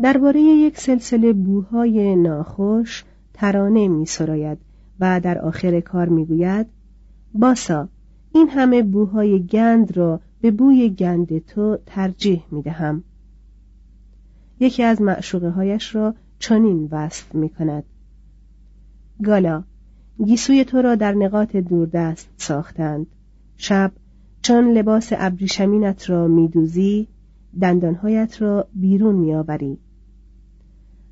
درباره 0.01 0.41
یک 0.41 0.79
سلسله 0.79 1.33
بوهای 1.33 2.15
ناخوش 2.15 3.03
ترانه 3.33 3.87
می 3.87 4.05
سراید 4.05 4.57
و 4.99 5.19
در 5.19 5.37
آخر 5.37 5.79
کار 5.79 6.09
می 6.09 6.25
گوید 6.25 6.67
باسا 7.33 7.89
این 8.33 8.49
همه 8.49 8.83
بوهای 8.83 9.43
گند 9.43 9.97
را 9.97 10.19
به 10.41 10.51
بوی 10.51 10.89
گند 10.89 11.45
تو 11.45 11.77
ترجیح 11.85 12.43
می 12.51 12.61
دهم. 12.61 13.03
یکی 14.59 14.83
از 14.83 15.01
معشوقه 15.01 15.49
هایش 15.49 15.95
را 15.95 16.15
چنین 16.39 16.87
وصف 16.91 17.35
می 17.35 17.49
کند 17.49 17.83
گالا 19.23 19.63
گیسوی 20.25 20.65
تو 20.65 20.81
را 20.81 20.95
در 20.95 21.13
نقاط 21.13 21.55
دوردست 21.55 22.29
ساختند. 22.37 23.07
شب 23.57 23.91
چون 24.41 24.71
لباس 24.73 25.09
ابریشمینت 25.15 26.09
را 26.09 26.27
میدوزی 26.27 27.07
دندانهایت 27.61 28.41
را 28.41 28.67
بیرون 28.73 29.15
میآوری. 29.15 29.77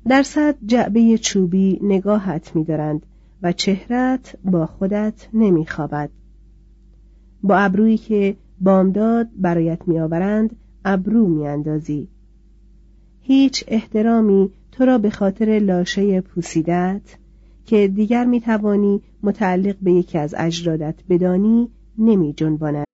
در 0.08 0.22
صد 0.22 0.54
جعبه 0.66 1.18
چوبی 1.18 1.80
نگاهت 1.82 2.56
میدارند 2.56 3.06
و 3.42 3.52
چهرت 3.52 4.36
با 4.44 4.66
خودت 4.66 5.28
نمیخوابد. 5.32 6.10
با 7.42 7.56
ابرویی 7.56 7.98
که 7.98 8.36
بامداد 8.60 9.28
برایت 9.36 9.88
میآورند 9.88 10.56
ابرو 10.84 11.26
میاندازی. 11.26 12.08
هیچ 13.28 13.64
احترامی 13.68 14.50
تو 14.72 14.84
را 14.84 14.98
به 14.98 15.10
خاطر 15.10 15.58
لاشه 15.58 16.20
پوسیدت 16.20 17.02
که 17.66 17.88
دیگر 17.88 18.24
می 18.24 18.40
توانی 18.40 19.02
متعلق 19.22 19.76
به 19.82 19.92
یکی 19.92 20.18
از 20.18 20.34
اجدادت 20.38 20.94
بدانی 21.08 21.70
نمی 21.98 22.32
جنباند. 22.32 22.86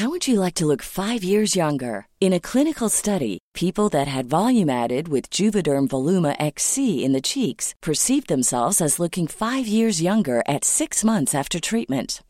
How 0.00 0.08
would 0.10 0.28
you 0.28 0.40
like 0.40 0.54
to 0.60 0.66
look 0.66 0.82
five 0.82 1.22
years 1.32 1.56
younger? 1.56 2.06
In 2.20 2.32
a 2.32 2.46
clinical 2.50 2.88
study, 2.88 3.38
people 3.54 3.88
that 3.90 4.08
had 4.16 4.34
volume 4.40 4.70
added 4.70 5.08
with 5.08 5.30
Juvederm 5.36 5.88
Voluma 5.88 6.32
XC 6.54 6.76
in 7.04 7.12
the 7.12 7.26
cheeks 7.32 7.74
perceived 7.88 8.28
themselves 8.28 8.80
as 8.80 9.00
looking 9.02 9.26
five 9.26 9.66
years 9.66 10.00
younger 10.10 10.38
at 10.54 10.64
six 10.64 11.04
months 11.10 11.34
after 11.34 11.58
treatment. 11.60 12.22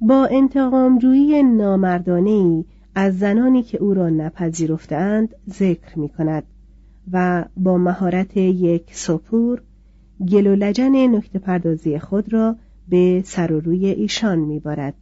با 0.00 0.26
انتقامجویی 0.26 1.42
نامردانه 1.42 2.30
ای 2.30 2.64
از 2.94 3.18
زنانی 3.18 3.62
که 3.62 3.78
او 3.78 3.94
را 3.94 4.08
نپذیرفتند 4.08 5.34
ذکر 5.50 5.98
می 5.98 6.08
کند 6.08 6.44
و 7.12 7.44
با 7.56 7.78
مهارت 7.78 8.36
یک 8.36 8.82
سپور 8.94 9.62
گل 10.28 10.46
و 10.46 10.54
لجن 10.54 11.16
نکته 11.16 11.38
پردازی 11.38 11.98
خود 11.98 12.32
را 12.32 12.56
به 12.88 13.22
سر 13.24 13.52
و 13.52 13.60
روی 13.60 13.86
ایشان 13.86 14.38
میبارد. 14.38 14.94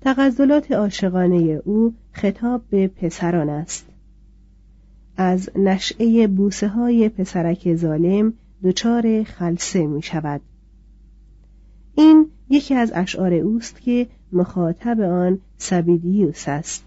تغزلات 0.00 0.72
عاشقانه 0.72 1.36
او 1.64 1.94
خطاب 2.12 2.62
به 2.70 2.88
پسران 2.88 3.48
است. 3.48 3.86
از 5.16 5.50
نشعه 5.56 6.26
بوسه 6.26 6.68
های 6.68 7.08
پسرک 7.08 7.74
ظالم 7.74 8.32
دچار 8.62 9.22
خلصه 9.22 9.86
می 9.86 10.02
شود 10.02 10.40
این 11.94 12.26
یکی 12.50 12.74
از 12.74 12.92
اشعار 12.94 13.34
اوست 13.34 13.80
که 13.80 14.06
مخاطب 14.32 15.00
آن 15.00 15.38
سبیدیوس 15.56 16.48
است. 16.48 16.84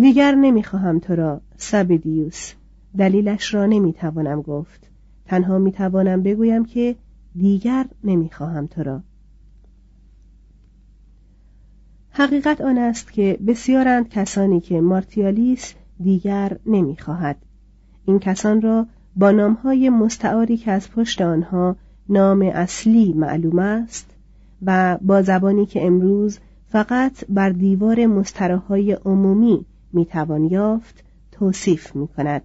دیگر 0.00 0.34
نمی‌خواهم 0.34 0.98
تو 0.98 1.14
را 1.16 1.40
سبیدیوس 1.56 2.52
دلیلش 2.98 3.54
را 3.54 3.66
نمی‌توانم 3.66 4.42
گفت. 4.42 4.90
تنها 5.24 5.58
می‌توانم 5.58 6.22
بگویم 6.22 6.64
که 6.64 6.96
دیگر 7.36 7.86
نمی‌خواهم 8.04 8.66
تو 8.66 8.82
را. 8.82 9.02
حقیقت 12.10 12.60
آن 12.60 12.78
است 12.78 13.12
که 13.12 13.38
بسیارند 13.46 14.08
کسانی 14.08 14.60
که 14.60 14.80
مارتیالیس 14.80 15.74
دیگر 16.00 16.58
نمی‌خواهد. 16.66 17.36
این 18.06 18.18
کسان 18.18 18.62
را 18.62 18.86
با 19.16 19.30
نامهای 19.30 19.90
مستعاری 19.90 20.56
که 20.56 20.70
از 20.70 20.90
پشت 20.90 21.20
آنها 21.20 21.76
نام 22.08 22.42
اصلی 22.42 23.12
معلوم 23.12 23.58
است 23.58 24.10
و 24.62 24.98
با 25.02 25.22
زبانی 25.22 25.66
که 25.66 25.86
امروز 25.86 26.38
فقط 26.66 27.24
بر 27.28 27.50
دیوار 27.50 28.06
مستراهای 28.06 28.92
عمومی 28.92 29.66
می‌توان 29.92 30.44
یافت 30.44 31.04
توصیف 31.32 31.96
می 31.96 32.08
کند. 32.08 32.42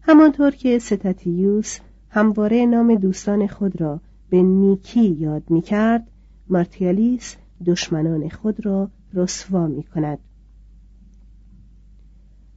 همانطور 0.00 0.50
که 0.50 0.78
ستاتیوس 0.78 1.78
همواره 2.10 2.66
نام 2.66 2.94
دوستان 2.94 3.46
خود 3.46 3.80
را 3.80 4.00
به 4.30 4.42
نیکی 4.42 5.08
یاد 5.08 5.42
می 5.50 5.62
کرد 5.62 6.10
مارتیالیس 6.48 7.36
دشمنان 7.66 8.28
خود 8.28 8.66
را 8.66 8.90
رسوا 9.14 9.66
می 9.66 9.82
کند. 9.82 10.18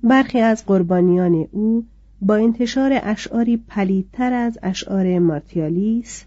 برخی 0.03 0.39
از 0.39 0.65
قربانیان 0.65 1.47
او 1.51 1.85
با 2.21 2.35
انتشار 2.35 2.99
اشعاری 3.03 3.57
پلیدتر 3.57 4.33
از 4.33 4.59
اشعار 4.63 5.19
مارتیالیس 5.19 6.23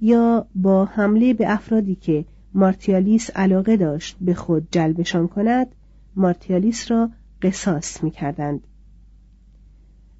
یا 0.00 0.46
با 0.54 0.84
حمله 0.84 1.34
به 1.34 1.52
افرادی 1.52 1.94
که 1.94 2.24
مارتیالیس 2.54 3.30
علاقه 3.30 3.76
داشت 3.76 4.16
به 4.20 4.34
خود 4.34 4.68
جلبشان 4.70 5.28
کند 5.28 5.66
مارتیالیس 6.16 6.90
را 6.90 7.10
قصاص 7.42 8.04
می 8.04 8.10
کردند. 8.10 8.60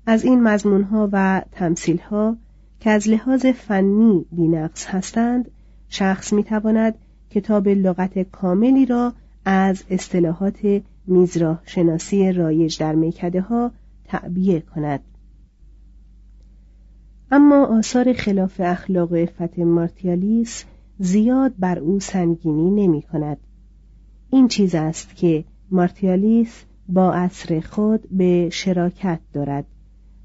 از 0.06 0.24
این 0.24 0.42
مضمونها 0.42 1.08
و 1.12 1.42
تمثیلها 1.52 2.36
که 2.80 2.90
از 2.90 3.08
لحاظ 3.08 3.46
فنی 3.46 4.24
بینقص 4.32 4.86
هستند 4.86 5.50
شخص 5.88 6.32
می 6.32 6.44
تواند 6.44 6.94
کتاب 7.30 7.68
لغت 7.68 8.18
کاملی 8.18 8.86
را 8.86 9.12
از 9.44 9.84
اصطلاحات 9.90 10.82
میزراه 11.06 11.62
شناسی 11.64 12.32
رایج 12.32 12.78
در 12.78 12.94
میکده 12.94 13.40
ها 13.40 13.70
تعبیه 14.04 14.60
کند 14.60 15.00
اما 17.34 17.66
آثار 17.66 18.12
خلاف 18.12 18.60
اخلاق 18.64 19.12
و 19.12 19.16
عفت 19.16 19.58
مارتیالیس 19.58 20.64
زیاد 20.98 21.54
بر 21.58 21.78
او 21.78 22.00
سنگینی 22.00 22.86
نمی 22.86 23.02
کند. 23.02 23.36
این 24.30 24.48
چیز 24.48 24.74
است 24.74 25.16
که 25.16 25.44
مارتیالیس 25.70 26.64
با 26.88 27.12
عصر 27.12 27.60
خود 27.60 28.08
به 28.10 28.48
شراکت 28.50 29.20
دارد 29.32 29.64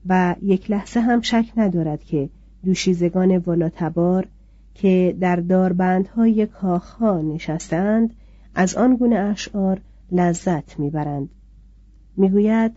و 0.10 0.36
یک 0.41 0.72
لحظه 0.72 1.00
هم 1.00 1.22
شک 1.22 1.46
ندارد 1.58 2.04
که 2.04 2.30
دوشیزگان 2.65 3.38
والاتبار 3.38 4.28
که 4.74 5.17
در 5.20 5.36
داربندهای 5.36 6.46
کاخها 6.46 7.22
نشستند 7.22 8.13
از 8.56 8.76
آن 8.76 8.96
گونه 8.96 9.15
اشعار 9.15 9.82
لذت 10.12 10.80
می‌برند 10.80 11.30
می‌گوید 12.17 12.72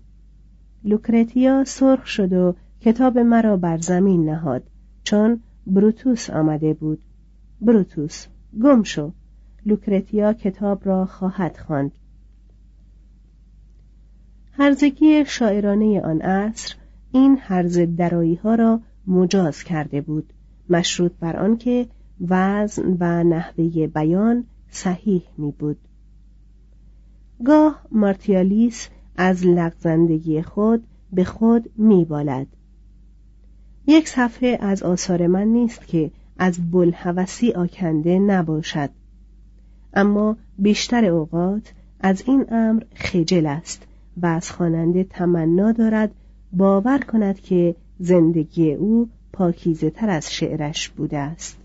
لوکرتیا 0.84 1.64
سرخ 1.64 2.06
شد 2.06 2.32
و 2.32 2.54
کتاب 2.80 3.18
مرا 3.18 3.56
بر 3.56 3.78
زمین 3.78 4.24
نهاد 4.24 4.62
چون 5.04 5.40
بروتوس 5.66 6.30
آمده 6.30 6.74
بود. 6.74 7.02
بروتوس 7.60 8.26
گم 8.62 8.82
شو. 8.82 9.12
لوکرتیا 9.66 10.32
کتاب 10.32 10.86
را 10.86 11.06
خواهد 11.06 11.56
خواند. 11.56 11.92
هرزگی 14.52 15.24
شاعرانه 15.24 16.00
آن 16.00 16.20
عصر 16.20 16.74
این 17.12 17.38
هرز 17.40 17.78
درایی 17.78 18.34
ها 18.34 18.54
را 18.54 18.80
مجاز 19.06 19.62
کرده 19.62 20.00
بود 20.00 20.32
مشروط 20.70 21.12
بر 21.20 21.36
آنکه 21.36 21.86
وزن 22.28 22.96
و 23.00 23.24
نحوه 23.24 23.86
بیان 23.86 24.44
صحیح 24.70 25.22
می 25.38 25.52
بود. 25.58 25.78
گاه 27.44 27.82
مارتیالیس 27.92 28.88
از 29.16 29.46
لغزندگی 29.46 30.42
خود 30.42 30.86
به 31.12 31.24
خود 31.24 31.70
می 31.76 32.04
بالد. 32.04 32.46
یک 33.90 34.08
صفحه 34.08 34.58
از 34.60 34.82
آثار 34.82 35.26
من 35.26 35.46
نیست 35.46 35.86
که 35.86 36.10
از 36.38 36.70
بلحوثی 36.70 37.52
آکنده 37.52 38.18
نباشد. 38.18 38.90
اما 39.94 40.36
بیشتر 40.58 41.04
اوقات 41.04 41.72
از 42.00 42.22
این 42.26 42.46
امر 42.48 42.82
خجل 42.94 43.46
است 43.46 43.86
و 44.16 44.26
از 44.26 44.50
خواننده 44.50 45.04
تمنا 45.04 45.72
دارد 45.72 46.14
باور 46.52 46.98
کند 46.98 47.40
که 47.40 47.74
زندگی 47.98 48.72
او 48.72 49.08
پاکیزه 49.32 49.90
تر 49.90 50.10
از 50.10 50.32
شعرش 50.32 50.88
بوده 50.88 51.18
است. 51.18 51.58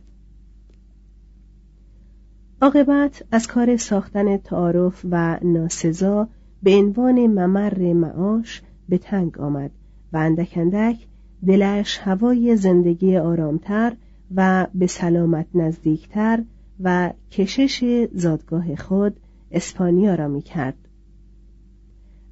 عاقبت 2.62 3.24
از 3.32 3.48
کار 3.48 3.78
ساختن 3.78 4.38
تعارف 4.38 5.06
و 5.12 5.40
ناسزا 5.42 6.28
به 6.64 6.76
عنوان 6.76 7.28
ممر 7.28 7.94
معاش 7.94 8.62
به 8.90 8.98
تنگ 8.98 9.40
آمد 9.40 9.72
و 10.14 10.18
اندک 10.18 10.54
اندک 10.56 11.08
دلش 11.48 12.00
هوای 12.04 12.56
زندگی 12.56 13.18
آرامتر 13.18 13.94
و 14.36 14.68
به 14.76 14.88
سلامت 14.88 15.46
نزدیکتر 15.54 16.44
و 16.84 17.14
کشش 17.32 18.08
زادگاه 18.14 18.76
خود 18.76 19.20
اسپانیا 19.52 20.16
را 20.16 20.28
می 20.28 20.42
کرد. 20.42 20.78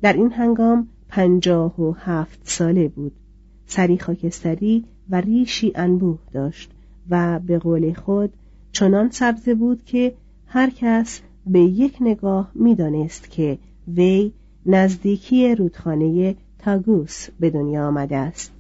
در 0.02 0.14
این 0.14 0.32
هنگام 0.32 0.88
پنجاه 1.10 1.82
و 1.82 1.92
هفت 1.92 2.40
ساله 2.44 2.88
بود 2.88 3.12
سری 3.66 3.98
خاکستری 3.98 4.86
و 5.10 5.22
ریشی 5.22 5.72
انبوه 5.76 6.20
داشت 6.34 6.72
و 7.10 7.40
به 7.40 7.60
قول 7.60 7.94
خود 7.94 8.34
چنان 8.72 9.10
سبزه 9.10 9.56
بود 9.56 9.86
که 9.86 10.14
هر 10.46 10.70
کس 10.70 11.22
به 11.48 11.60
یک 11.60 11.98
نگاه 12.02 12.52
می‌دانست 12.56 13.32
که 13.32 13.58
وی 13.88 14.32
نزدیکی 14.66 15.56
رودخانه 15.56 16.36
تاگوس 16.60 17.30
به 17.40 17.50
دنیا 17.50 17.88
آمده 17.88 18.16
است 18.16 18.53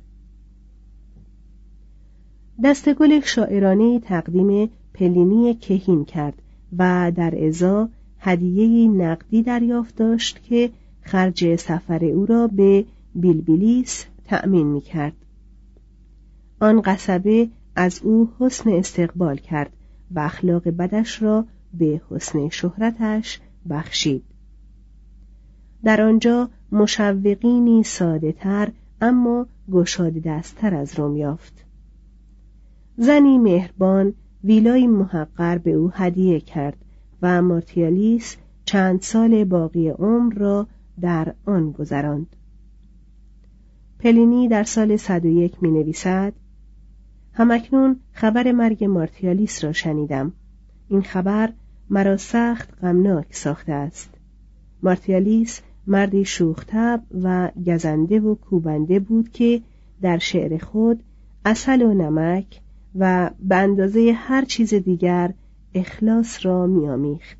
دستگل 2.63 3.19
شاعرانه 3.19 3.99
تقدیم 3.99 4.69
پلینی 4.93 5.53
کهین 5.53 6.05
کرد 6.05 6.41
و 6.77 7.11
در 7.15 7.45
ازا 7.45 7.89
هدیه 8.19 8.87
نقدی 8.87 9.41
دریافت 9.41 9.95
داشت 9.95 10.43
که 10.43 10.69
خرج 11.01 11.55
سفر 11.55 12.05
او 12.05 12.25
را 12.25 12.47
به 12.47 12.85
بیلبیلیس 13.15 14.05
تأمین 14.25 14.67
می 14.67 14.81
کرد. 14.81 15.13
آن 16.59 16.81
قصبه 16.81 17.49
از 17.75 18.01
او 18.03 18.29
حسن 18.39 18.69
استقبال 18.69 19.37
کرد 19.37 19.73
و 20.11 20.19
اخلاق 20.19 20.69
بدش 20.69 21.21
را 21.21 21.45
به 21.73 22.01
حسن 22.09 22.49
شهرتش 22.49 23.39
بخشید. 23.69 24.23
در 25.83 26.01
آنجا 26.01 26.49
مشوقینی 26.71 27.83
ساده 27.83 28.31
تر 28.31 28.71
اما 29.01 29.47
گشاده 29.71 30.19
دستتر 30.19 30.75
از 30.75 30.99
روم 30.99 31.17
یافت. 31.17 31.62
زنی 32.97 33.37
مهربان 33.37 34.13
ویلای 34.43 34.87
محقر 34.87 35.57
به 35.57 35.71
او 35.71 35.91
هدیه 35.93 36.39
کرد 36.39 36.77
و 37.21 37.41
مارتیالیس 37.41 38.37
چند 38.65 39.01
سال 39.01 39.43
باقی 39.43 39.89
عمر 39.89 40.33
را 40.33 40.67
در 41.01 41.33
آن 41.45 41.71
گذراند. 41.71 42.35
پلینی 43.99 44.47
در 44.47 44.63
سال 44.63 44.97
101 44.97 45.63
می 45.63 45.71
نویسد 45.71 46.33
همکنون 47.33 47.99
خبر 48.11 48.51
مرگ 48.51 48.83
مارتیالیس 48.83 49.63
را 49.63 49.71
شنیدم 49.71 50.33
این 50.89 51.01
خبر 51.01 51.53
مرا 51.89 52.17
سخت 52.17 52.73
غمناک 52.81 53.27
ساخته 53.35 53.73
است 53.73 54.09
مارتیالیس 54.83 55.61
مردی 55.87 56.25
شوختب 56.25 57.03
و 57.23 57.51
گزنده 57.65 58.19
و 58.19 58.35
کوبنده 58.35 58.99
بود 58.99 59.29
که 59.29 59.61
در 60.01 60.17
شعر 60.17 60.57
خود 60.57 61.03
اصل 61.45 61.81
و 61.81 61.93
نمک 61.93 62.62
و 62.95 63.31
به 63.39 63.55
اندازه 63.55 64.13
هر 64.15 64.45
چیز 64.45 64.73
دیگر 64.73 65.33
اخلاص 65.73 66.45
را 66.45 66.67
میآمیخت. 66.67 67.37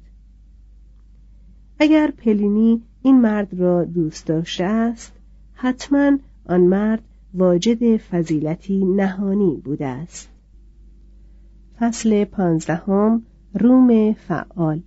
اگر 1.80 2.12
پلینی 2.12 2.82
این 3.02 3.22
مرد 3.22 3.54
را 3.54 3.84
دوست 3.84 4.28
داشته 4.28 4.64
است 4.64 5.14
حتما 5.54 6.18
آن 6.46 6.62
مرد 6.62 7.04
واجد 7.34 7.98
فضیلتی 7.98 8.86
نهانی 8.86 9.62
بوده 9.64 9.86
است. 9.88 10.30
فصل 11.80 12.26
پانزدهم 12.26 13.22
روم 13.54 14.14
فعال 14.14 14.82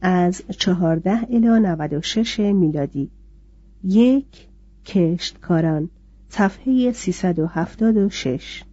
از 0.00 0.42
چهارده 0.48 1.18
الی 1.22 1.48
96 1.48 2.40
میلادی. 2.40 3.10
یک 3.84 4.48
کشتکاران 4.86 5.88
صفحه 6.28 6.92
376 6.92 8.64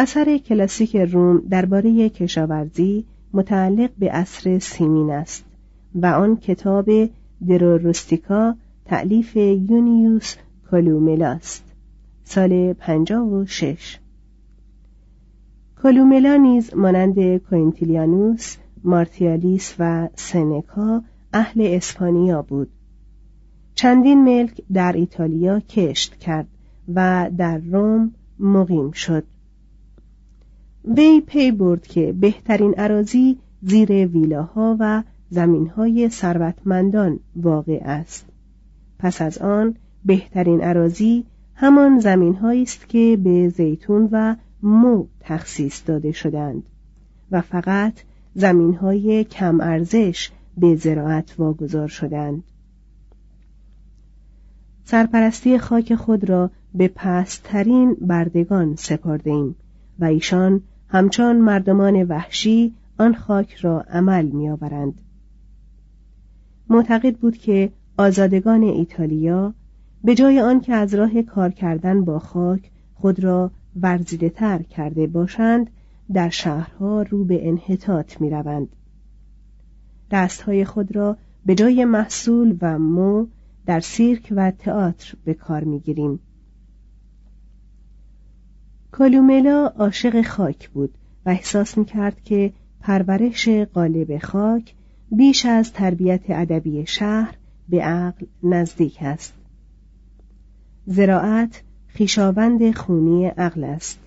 اثر 0.00 0.38
کلاسیک 0.38 0.96
روم 0.96 1.42
درباره 1.50 2.08
کشاورزی 2.08 3.04
متعلق 3.32 3.90
به 3.98 4.10
عصر 4.10 4.58
سیمین 4.58 5.10
است 5.10 5.44
و 5.94 6.06
آن 6.06 6.36
کتاب 6.36 6.90
دروروستیکا 7.48 8.54
تعلیف 8.84 9.36
یونیوس 9.36 10.34
کلوملا 10.70 11.28
است. 11.28 11.64
سال 12.24 12.72
56 12.72 13.98
کلوملا 15.82 16.36
نیز 16.36 16.74
مانند 16.74 17.36
کوینتیلیانوس 17.36 18.56
مارتیالیس 18.84 19.74
و 19.78 20.08
سنکا 20.14 21.02
اهل 21.32 21.60
اسپانیا 21.74 22.42
بود. 22.42 22.70
چندین 23.74 24.24
ملک 24.24 24.62
در 24.72 24.92
ایتالیا 24.92 25.60
کشت 25.60 26.14
کرد 26.14 26.48
و 26.94 27.30
در 27.38 27.58
روم 27.58 28.14
مقیم 28.38 28.90
شد. 28.90 29.24
وی 30.96 31.20
پی 31.26 31.52
برد 31.52 31.86
که 31.86 32.12
بهترین 32.12 32.74
عراضی 32.74 33.38
زیر 33.62 33.90
ویلاها 33.90 34.76
و 34.80 35.02
زمینهای 35.30 36.08
ثروتمندان 36.08 37.20
واقع 37.36 37.80
است. 37.84 38.26
پس 38.98 39.22
از 39.22 39.38
آن 39.38 39.74
بهترین 40.04 40.60
عراضی 40.60 41.24
همان 41.54 41.98
زمینهایی 41.98 42.62
است 42.62 42.88
که 42.88 43.18
به 43.24 43.48
زیتون 43.48 44.08
و 44.12 44.36
مو 44.62 45.06
تخصیص 45.20 45.82
داده 45.86 46.12
شدند 46.12 46.62
و 47.30 47.40
فقط 47.40 47.94
زمینهای 48.34 49.24
کم 49.24 49.60
ارزش 49.60 50.30
به 50.58 50.76
زراعت 50.76 51.34
واگذار 51.38 51.88
شدند. 51.88 52.42
سرپرستی 54.84 55.58
خاک 55.58 55.94
خود 55.94 56.28
را 56.28 56.50
به 56.74 56.88
پستترین 56.94 57.96
بردگان 58.00 58.76
سپارده 58.76 59.30
ایم 59.30 59.54
و 59.98 60.04
ایشان 60.04 60.62
همچون 60.88 61.36
مردمان 61.36 62.02
وحشی 62.02 62.74
آن 62.98 63.14
خاک 63.14 63.54
را 63.54 63.80
عمل 63.80 64.26
میآورند 64.26 65.00
معتقد 66.70 67.16
بود 67.16 67.36
که 67.36 67.72
آزادگان 67.98 68.62
ایتالیا 68.62 69.54
به 70.04 70.14
جای 70.14 70.40
آنکه 70.40 70.74
از 70.74 70.94
راه 70.94 71.22
کار 71.22 71.50
کردن 71.50 72.04
با 72.04 72.18
خاک 72.18 72.70
خود 72.94 73.24
را 73.24 73.50
ورزیده 73.80 74.28
تر 74.28 74.62
کرده 74.62 75.06
باشند 75.06 75.70
در 76.12 76.28
شهرها 76.28 77.02
رو 77.02 77.24
به 77.24 77.48
انحطاط 77.48 78.20
می 78.20 78.30
روند. 78.30 78.68
دستهای 80.10 80.64
خود 80.64 80.96
را 80.96 81.16
به 81.46 81.54
جای 81.54 81.84
محصول 81.84 82.56
و 82.60 82.78
مو 82.78 83.26
در 83.66 83.80
سیرک 83.80 84.32
و 84.36 84.50
تئاتر 84.50 85.14
به 85.24 85.34
کار 85.34 85.64
می 85.64 85.80
گیریم. 85.80 86.20
کالوملا 88.98 89.72
عاشق 89.78 90.22
خاک 90.22 90.70
بود 90.70 90.94
و 91.26 91.30
احساس 91.30 91.78
می 91.78 91.84
کرد 91.84 92.22
که 92.24 92.52
پرورش 92.80 93.48
قالب 93.48 94.18
خاک 94.18 94.74
بیش 95.10 95.46
از 95.46 95.72
تربیت 95.72 96.20
ادبی 96.28 96.86
شهر 96.86 97.34
به 97.68 97.82
عقل 97.82 98.26
نزدیک 98.42 98.98
است. 99.00 99.34
زراعت 100.86 101.62
خیشاوند 101.86 102.74
خونی 102.76 103.26
عقل 103.26 103.64
است. 103.64 103.98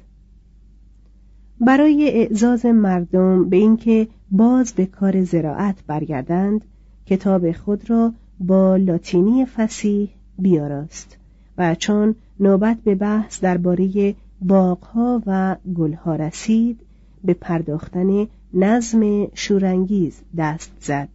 برای 1.62 2.10
اعزاز 2.10 2.65
مردم 2.65 3.49
به 3.49 3.58
اینکه 3.58 4.08
باز 4.32 4.73
به 4.73 4.86
کار 4.86 5.23
زراعت 5.23 5.75
برگردند 5.88 6.65
کتاب 7.06 7.51
خود 7.51 7.89
را 7.89 8.13
با 8.39 8.75
لاتینی 8.75 9.45
فسیح 9.45 10.10
بیاراست 10.39 11.17
و 11.58 11.75
چون 11.75 12.15
نوبت 12.39 12.77
به 12.77 12.95
بحث 12.95 13.41
درباره 13.41 14.15
باغها 14.41 15.21
و 15.25 15.56
گلها 15.75 16.15
رسید 16.15 16.80
به 17.23 17.34
پرداختن 17.34 18.27
نظم 18.54 19.27
شورانگیز 19.34 20.21
دست 20.38 20.71
زد. 20.80 21.10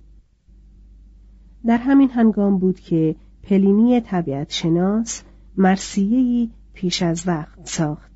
در 1.66 1.78
همین 1.78 2.10
هنگام 2.10 2.58
بود 2.58 2.80
که 2.80 3.16
پلینی 3.42 4.00
طبیعت 4.00 4.52
شناس 4.52 5.22
مرسیهی 5.56 6.50
پیش 6.72 7.02
از 7.02 7.28
وقت 7.28 7.58
ساخت. 7.64 8.12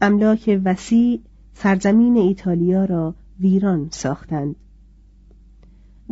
املاک 0.00 0.60
وسیع 0.64 1.20
سرزمین 1.52 2.16
ایتالیا 2.16 2.84
را 2.84 3.14
ویران 3.40 3.88
ساختند. 3.90 4.56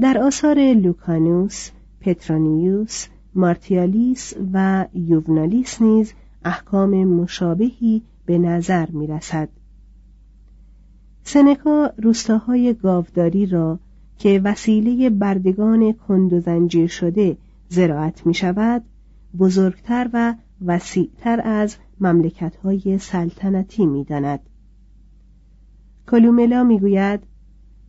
در 0.00 0.18
آثار 0.18 0.72
لوکانوس، 0.74 1.70
پترانیوس، 2.00 3.06
مارتیالیس 3.34 4.34
و 4.52 4.86
یوونالیس 4.94 5.82
نیز 5.82 6.12
احکام 6.44 7.04
مشابهی 7.04 8.02
به 8.26 8.38
نظر 8.38 8.90
می 8.90 9.06
رسد. 9.06 9.48
سنکا 11.24 11.90
روستاهای 11.98 12.74
گاوداری 12.74 13.46
را 13.46 13.78
که 14.18 14.40
وسیله 14.44 15.10
بردگان 15.10 15.92
کند 15.92 16.32
و 16.32 16.40
زنجیر 16.40 16.86
شده 16.86 17.36
زراعت 17.68 18.26
می 18.26 18.34
شود 18.34 18.82
بزرگتر 19.38 20.10
و 20.12 20.34
وسیعتر 20.66 21.40
از 21.44 21.76
مملکتهای 22.00 22.98
سلطنتی 22.98 23.86
می 23.86 24.04
داند. 24.04 24.40
کلوملا 26.06 26.64
می 26.64 26.80
گوید 26.80 27.20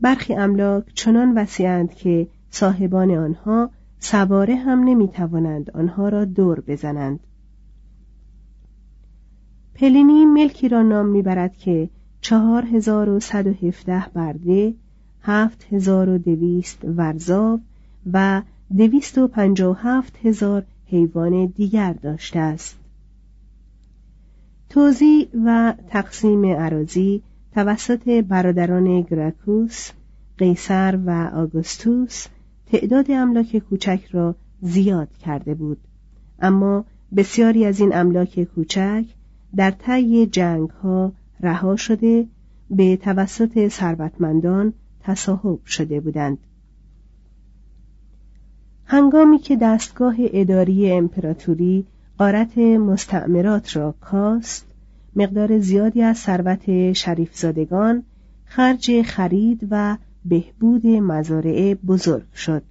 برخی 0.02 0.36
املاک 0.36 0.84
چنان 0.94 1.38
وسیعند 1.38 1.94
که 1.94 2.28
صاحبان 2.50 3.12
آنها 3.12 3.70
سواره 4.00 4.56
هم 4.56 4.84
نمی 4.84 5.08
توانند 5.08 5.72
آنها 5.72 6.10
را 6.10 6.26
دور 6.26 6.60
بزنند. 6.60 7.20
پلینی 9.80 10.26
ملکی 10.26 10.70
را 10.70 10.82
نام 10.82 11.06
می‌برد 11.06 11.58
که 11.58 11.90
چهار 12.22 12.66
هزار 12.66 13.10
و 13.10 13.20
صد 13.20 13.48
و 13.48 13.68
هفته 13.68 14.06
برده 14.14 14.74
هفت 15.22 15.68
هزار 15.72 16.10
و 16.10 16.18
دویست 16.18 16.86
ورزاو 16.86 17.60
و 18.14 18.42
دویست 18.78 19.18
و 19.18 19.28
پنجاه 19.28 19.72
و 19.72 19.80
هفت 19.80 20.26
هزار 20.26 20.64
حیوان 20.86 21.46
دیگر 21.46 21.94
داشته 21.94 22.40
است. 22.40 22.78
توزیع 24.70 25.28
و 25.46 25.74
تقسیم 25.90 26.46
عراضی 26.46 27.22
توسط 27.54 28.10
برادران 28.10 29.02
گراکوس 29.02 29.90
قیصر 30.38 31.00
و 31.06 31.32
آگوستوس 31.36 32.26
تعداد 32.72 33.12
املاک 33.12 33.58
کوچک 33.58 34.02
را 34.12 34.36
زیاد 34.62 35.18
کرده 35.18 35.54
بود. 35.56 35.78
اما 36.42 36.86
بسیاری 37.16 37.66
از 37.66 37.80
این 37.80 37.96
املاک 37.96 38.44
کوچک 38.44 39.06
در 39.56 39.72
طی 39.72 40.26
جنگ 40.26 40.70
ها 40.70 41.12
رها 41.40 41.76
شده 41.76 42.28
به 42.70 42.98
توسط 42.98 43.68
ثروتمندان 43.68 44.74
تصاحب 45.00 45.66
شده 45.66 46.00
بودند. 46.00 46.38
هنگامی 48.86 49.40
که 49.40 49.56
دستگاه 49.56 50.16
اداری 50.20 50.92
امپراتوری 50.92 51.86
قارت 52.18 52.58
مستعمرات 52.58 53.76
را 53.76 53.96
کاست 54.02 54.66
مقدار 55.16 55.60
زیادی 55.60 56.02
از 56.02 56.18
ثروت 56.18 56.94
شریفزادگان 56.94 58.04
خرج 58.46 59.02
خرید 59.02 59.68
و 59.72 59.98
بهبود 60.26 60.88
مزارع 60.88 61.74
بزرگ 61.74 62.34
شد. 62.34 62.64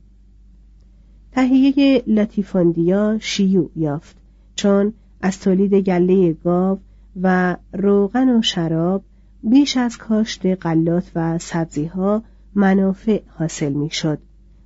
تهیه 1.33 2.03
لاتیفاندیا 2.07 3.19
شیوع 3.21 3.71
یافت 3.77 4.17
چون 4.55 4.93
از 5.21 5.41
تولید 5.41 5.75
گله 5.75 6.33
گاو 6.33 6.79
و 7.23 7.57
روغن 7.73 8.29
و 8.29 8.43
شراب 8.43 9.05
بیش 9.43 9.77
از 9.77 9.99
کاشت 9.99 10.47
غلات 10.47 11.11
و 11.15 11.39
سبزیها 11.39 12.23
منافع 12.55 13.21
حاصل 13.29 13.73
می‌شد 13.73 14.19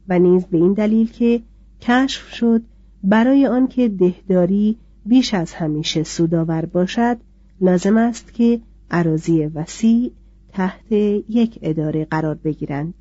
و 0.09 0.19
نیز 0.19 0.45
به 0.45 0.57
این 0.57 0.73
دلیل 0.73 1.11
که 1.11 1.43
کشف 1.81 2.35
شد 2.35 2.63
برای 3.05 3.47
آنکه 3.47 3.89
دهداری 3.89 4.77
بیش 5.07 5.35
از 5.35 5.53
همیشه 5.55 6.03
سودآور 6.03 6.65
باشد 6.65 7.17
لازم 7.61 7.97
است 7.97 8.35
که 8.35 8.61
عراضی 8.91 9.47
وسیع 9.47 10.13
تحت 10.53 10.93
یک 10.93 11.59
اداره 11.63 12.05
قرار 12.05 12.35
بگیرند. 12.35 12.95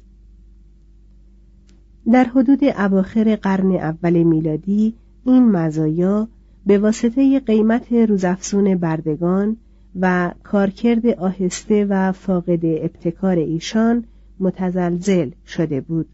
در 2.11 2.23
حدود 2.23 2.63
اواخر 2.63 3.35
قرن 3.35 3.71
اول 3.71 4.23
میلادی 4.23 4.93
این 5.25 5.51
مزایا 5.51 6.27
به 6.65 6.77
واسطه 6.77 7.39
قیمت 7.39 7.93
روزافزون 7.93 8.75
بردگان 8.75 9.57
و 9.99 10.31
کارکرد 10.43 11.07
آهسته 11.07 11.85
و 11.85 12.11
فاقد 12.11 12.65
ابتکار 12.65 13.35
ایشان 13.35 14.03
متزلزل 14.39 15.29
شده 15.47 15.81
بود. 15.81 16.09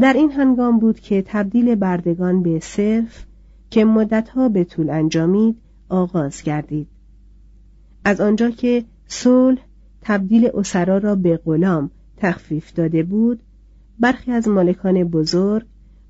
در 0.00 0.12
این 0.12 0.30
هنگام 0.30 0.78
بود 0.78 1.00
که 1.00 1.22
تبدیل 1.26 1.74
بردگان 1.74 2.42
به 2.42 2.58
صرف 2.62 3.24
که 3.70 3.84
مدتها 3.84 4.48
به 4.48 4.64
طول 4.64 4.90
انجامید 4.90 5.56
آغاز 5.88 6.42
گردید. 6.42 6.88
از 8.04 8.20
آنجا 8.20 8.50
که 8.50 8.84
صلح 9.06 9.58
تبدیل 10.00 10.50
اسرا 10.54 10.98
را 10.98 11.14
به 11.14 11.36
غلام 11.36 11.90
تخفیف 12.16 12.74
داده 12.74 13.02
بود 13.02 13.40
برخی 14.00 14.32
از 14.32 14.48
مالکان 14.48 15.04
بزرگ 15.04 15.66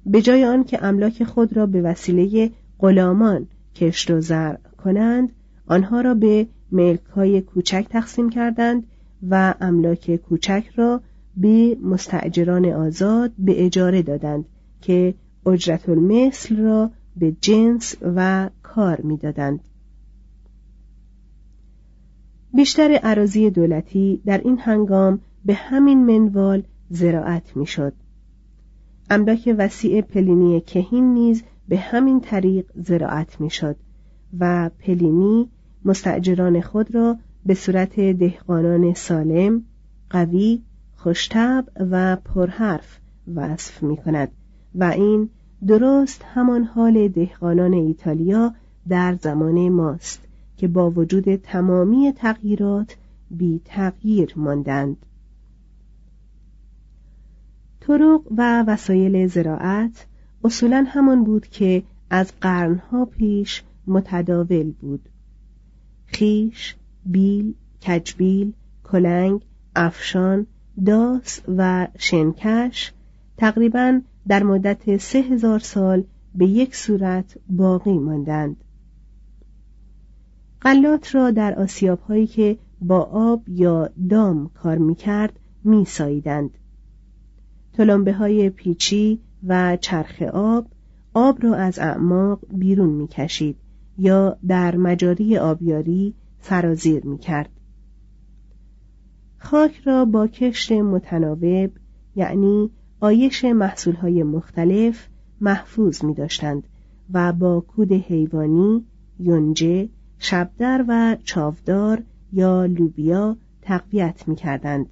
به 0.07 0.23
جای 0.23 0.45
آنکه 0.45 0.85
املاک 0.85 1.25
خود 1.25 1.57
را 1.57 1.67
به 1.67 1.83
وسیله 1.83 2.51
غلامان 2.83 3.47
کشت 3.75 4.11
و 4.11 4.21
زرع 4.21 4.59
کنند 4.85 5.33
آنها 5.67 6.01
را 6.01 6.15
به 6.15 6.47
ملک 6.73 7.05
های 7.05 7.41
کوچک 7.41 7.87
تقسیم 7.91 8.31
کردند 8.31 8.87
و 9.31 9.55
املاک 9.61 10.17
کوچک 10.17 10.65
را 10.77 11.01
به 11.37 11.77
مستعجران 11.83 12.65
آزاد 12.65 13.33
به 13.39 13.65
اجاره 13.65 14.03
دادند 14.03 14.45
که 14.81 15.15
اجرت 15.47 15.89
المثل 15.89 16.57
را 16.57 16.91
به 17.17 17.37
جنس 17.41 17.95
و 18.03 18.51
کار 18.63 19.01
می‌دادند. 19.01 19.61
بیشتر 22.55 23.01
عراضی 23.03 23.51
دولتی 23.51 24.23
در 24.27 24.39
این 24.39 24.59
هنگام 24.59 25.21
به 25.45 25.55
همین 25.55 26.07
منوال 26.07 26.63
زراعت 26.91 27.57
می‌شد. 27.57 27.93
املاک 29.11 29.55
وسیع 29.59 30.01
پلینی 30.01 30.61
کهین 30.61 31.15
نیز 31.15 31.43
به 31.73 31.79
همین 31.79 32.21
طریق 32.21 32.67
زراعت 32.75 33.41
می‌شد 33.41 33.77
و 34.39 34.71
پلینی 34.79 35.49
مستعجران 35.85 36.61
خود 36.61 36.95
را 36.95 37.17
به 37.47 37.55
صورت 37.55 38.01
دهقانان 38.01 38.95
سالم، 38.95 39.63
قوی، 40.11 40.63
خوشتب 40.97 41.65
و 41.91 42.17
پرحرف 42.17 42.99
وصف 43.35 43.83
می 43.83 43.97
کند 43.97 44.29
و 44.75 44.85
این 44.85 45.29
درست 45.67 46.23
همان 46.25 46.65
حال 46.65 47.09
دهقانان 47.09 47.73
ایتالیا 47.73 48.55
در 48.89 49.15
زمان 49.21 49.69
ماست 49.69 50.29
که 50.57 50.69
با 50.69 50.91
وجود 50.91 51.37
تمامی 51.37 52.13
تغییرات 52.13 52.97
بی 53.31 53.61
تغییر 53.65 54.33
ماندند. 54.37 54.97
طرق 57.81 58.21
و 58.37 58.65
وسایل 58.67 59.27
زراعت 59.27 60.07
اصولا 60.45 60.85
همان 60.89 61.25
بود 61.25 61.47
که 61.47 61.83
از 62.11 62.33
قرنها 62.41 63.05
پیش 63.05 63.63
متداول 63.87 64.73
بود. 64.81 65.09
خیش، 66.07 66.77
بیل، 67.07 67.55
کجبیل، 67.83 68.53
کلنگ، 68.85 69.41
افشان، 69.77 70.47
داس 70.87 71.41
و 71.57 71.89
شنکش 71.99 72.93
تقریبا 73.37 74.01
در 74.29 74.43
مدت 74.43 74.97
سه 74.97 75.19
هزار 75.19 75.59
سال 75.59 76.05
به 76.35 76.47
یک 76.47 76.77
صورت 76.77 77.39
باقی 77.49 77.99
ماندند. 77.99 78.57
قلات 80.61 81.15
را 81.15 81.31
در 81.31 81.55
آسیاب 81.55 82.01
هایی 82.01 82.27
که 82.27 82.59
با 82.81 83.01
آب 83.01 83.49
یا 83.49 83.91
دام 84.09 84.51
کار 84.55 84.79
می 84.79 84.95
کرد 84.95 85.39
می 85.65 85.85
ساییدند. 85.85 86.51
تلمبه 87.73 88.13
های 88.13 88.51
پیچی 88.51 89.21
و 89.47 89.77
چرخ 89.77 90.23
آب 90.23 90.67
آب 91.15 91.45
را 91.45 91.55
از 91.55 91.79
اعماق 91.79 92.41
بیرون 92.51 92.89
می 92.89 93.09
کشید 93.09 93.57
یا 93.99 94.37
در 94.47 94.77
مجاری 94.77 95.39
آبیاری 95.39 96.15
سرازیر 96.41 97.07
می 97.07 97.19
کرد. 97.19 97.51
خاک 99.39 99.81
را 99.85 100.05
با 100.05 100.27
کشت 100.27 100.73
متناوب 100.73 101.71
یعنی 102.17 102.71
آیش 103.01 103.45
محصولهای 103.45 104.23
مختلف 104.23 105.09
محفوظ 105.41 106.05
می 106.05 106.15
داشتند 106.15 106.63
و 107.13 107.33
با 107.33 107.61
کود 107.61 107.93
حیوانی، 107.93 108.85
یونجه، 109.21 109.89
شبدر 110.19 110.85
و 110.89 111.17
چاودار 111.25 112.03
یا 112.33 112.65
لوبیا 112.67 113.37
تقویت 113.63 114.29
می 114.29 114.37
کردند. 114.37 114.87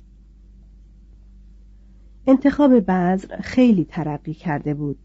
انتخاب 2.31 2.81
بذر 2.81 3.41
خیلی 3.41 3.85
ترقی 3.85 4.35
کرده 4.35 4.75
بود. 4.75 4.99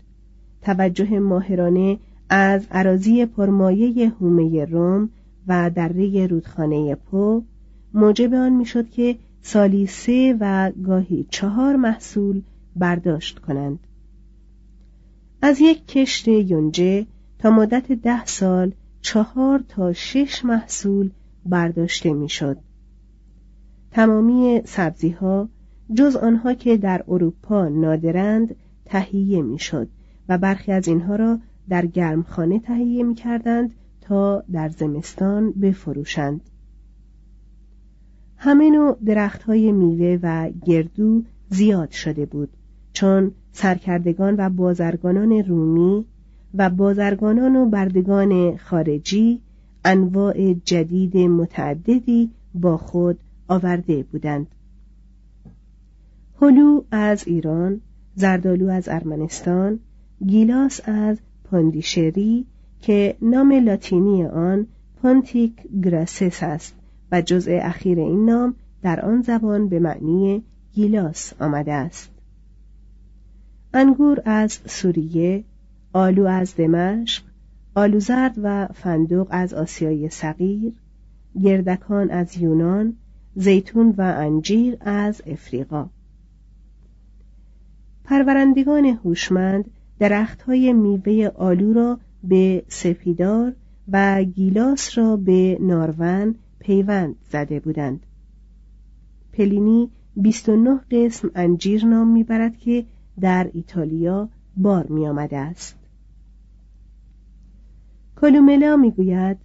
توجه 0.61 1.19
ماهرانه 1.19 1.99
از 2.29 2.67
عراضی 2.71 3.25
پرمایه 3.25 4.09
هومه 4.09 4.65
روم 4.65 5.09
و 5.47 5.69
دره 5.69 6.27
رودخانه 6.27 6.95
پو 6.95 7.43
موجب 7.93 8.33
آن 8.33 8.53
می‌شد 8.53 8.89
که 8.89 9.15
سالی 9.41 9.87
سه 9.87 10.37
و 10.39 10.71
گاهی 10.71 11.25
چهار 11.29 11.75
محصول 11.75 12.41
برداشت 12.75 13.39
کنند 13.39 13.79
از 15.41 15.61
یک 15.61 15.87
کشت 15.87 16.27
یونجه 16.27 17.05
تا 17.39 17.49
مدت 17.49 17.91
ده 17.91 18.25
سال 18.25 18.71
چهار 19.01 19.63
تا 19.69 19.93
شش 19.93 20.45
محصول 20.45 21.09
برداشته 21.45 22.13
می‌شد. 22.13 22.57
تمامی 23.91 24.61
سبزی 24.65 25.09
ها 25.09 25.49
جز 25.93 26.15
آنها 26.15 26.53
که 26.53 26.77
در 26.77 27.03
اروپا 27.07 27.67
نادرند 27.67 28.55
تهیه 28.85 29.41
می‌شد 29.41 29.87
و 30.29 30.37
برخی 30.37 30.71
از 30.71 30.87
اینها 30.87 31.15
را 31.15 31.39
در 31.69 31.85
گرمخانه 31.85 32.59
تهیه 32.59 33.03
می 33.03 33.15
کردند 33.15 33.71
تا 34.01 34.43
در 34.51 34.69
زمستان 34.69 35.51
بفروشند. 35.51 36.41
همه 38.37 38.71
نوع 38.71 38.97
درخت 39.05 39.43
های 39.43 39.71
میوه 39.71 40.19
و 40.23 40.49
گردو 40.65 41.23
زیاد 41.49 41.91
شده 41.91 42.25
بود 42.25 42.49
چون 42.93 43.31
سرکردگان 43.51 44.35
و 44.37 44.49
بازرگانان 44.49 45.31
رومی 45.31 46.05
و 46.53 46.69
بازرگانان 46.69 47.55
و 47.55 47.65
بردگان 47.65 48.57
خارجی 48.57 49.41
انواع 49.85 50.53
جدید 50.53 51.17
متعددی 51.17 52.31
با 52.53 52.77
خود 52.77 53.19
آورده 53.47 54.03
بودند 54.03 54.47
هلو 56.41 56.81
از 56.91 57.27
ایران 57.27 57.81
زردالو 58.15 58.69
از 58.69 58.89
ارمنستان 58.89 59.79
گیلاس 60.25 60.81
از 60.83 61.17
پاندیشری 61.43 62.45
که 62.81 63.15
نام 63.21 63.51
لاتینی 63.51 64.25
آن 64.25 64.67
پانتیک 65.01 65.53
گراسس 65.83 66.43
است 66.43 66.75
و 67.11 67.21
جزء 67.21 67.59
اخیر 67.61 67.99
این 67.99 68.25
نام 68.25 68.55
در 68.81 69.05
آن 69.05 69.21
زبان 69.21 69.69
به 69.69 69.79
معنی 69.79 70.43
گیلاس 70.73 71.33
آمده 71.39 71.73
است. 71.73 72.11
انگور 73.73 74.21
از 74.25 74.59
سوریه 74.65 75.43
آلو 75.93 76.25
از 76.25 76.55
دمشق 76.55 77.23
آلو 77.75 77.99
زرد 77.99 78.35
و 78.43 78.67
فندق 78.73 79.27
از 79.29 79.53
آسیای 79.53 80.09
صغیر 80.09 80.73
گردکان 81.43 82.11
از 82.11 82.37
یونان 82.37 82.93
زیتون 83.35 83.95
و 83.97 84.01
انجیر 84.17 84.77
از 84.81 85.21
افریقا. 85.27 85.89
پرورندگان 88.05 88.85
هوشمند 88.85 89.65
درختهای 89.99 90.73
میوه 90.73 91.27
آلو 91.35 91.73
را 91.73 91.99
به 92.23 92.63
سپیدار 92.67 93.53
و 93.91 94.23
گیلاس 94.23 94.97
را 94.97 95.17
به 95.17 95.57
نارون 95.61 96.35
پیوند 96.59 97.15
زده 97.29 97.59
بودند. 97.59 98.05
پلینی 99.33 99.89
29 100.15 100.79
قسم 100.91 101.31
انجیر 101.35 101.85
نام 101.85 102.07
می‌برد 102.07 102.57
که 102.57 102.85
در 103.21 103.49
ایتالیا 103.53 104.29
بار 104.57 104.87
می 104.87 105.07
آمده 105.07 105.37
است. 105.37 105.75
کلوملا 108.21 108.75
می‌گوید 108.75 109.37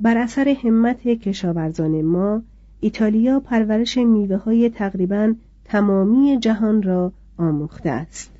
بر 0.00 0.18
اثر 0.18 0.48
همت 0.48 1.02
کشاورزان 1.02 2.02
ما 2.02 2.42
ایتالیا 2.80 3.40
پرورش 3.40 3.98
میوه 3.98 4.36
های 4.36 4.70
تقریبا 4.70 5.34
تمامی 5.64 6.38
جهان 6.38 6.82
را 6.82 7.12
آموخته 7.38 7.90
است. 7.90 8.33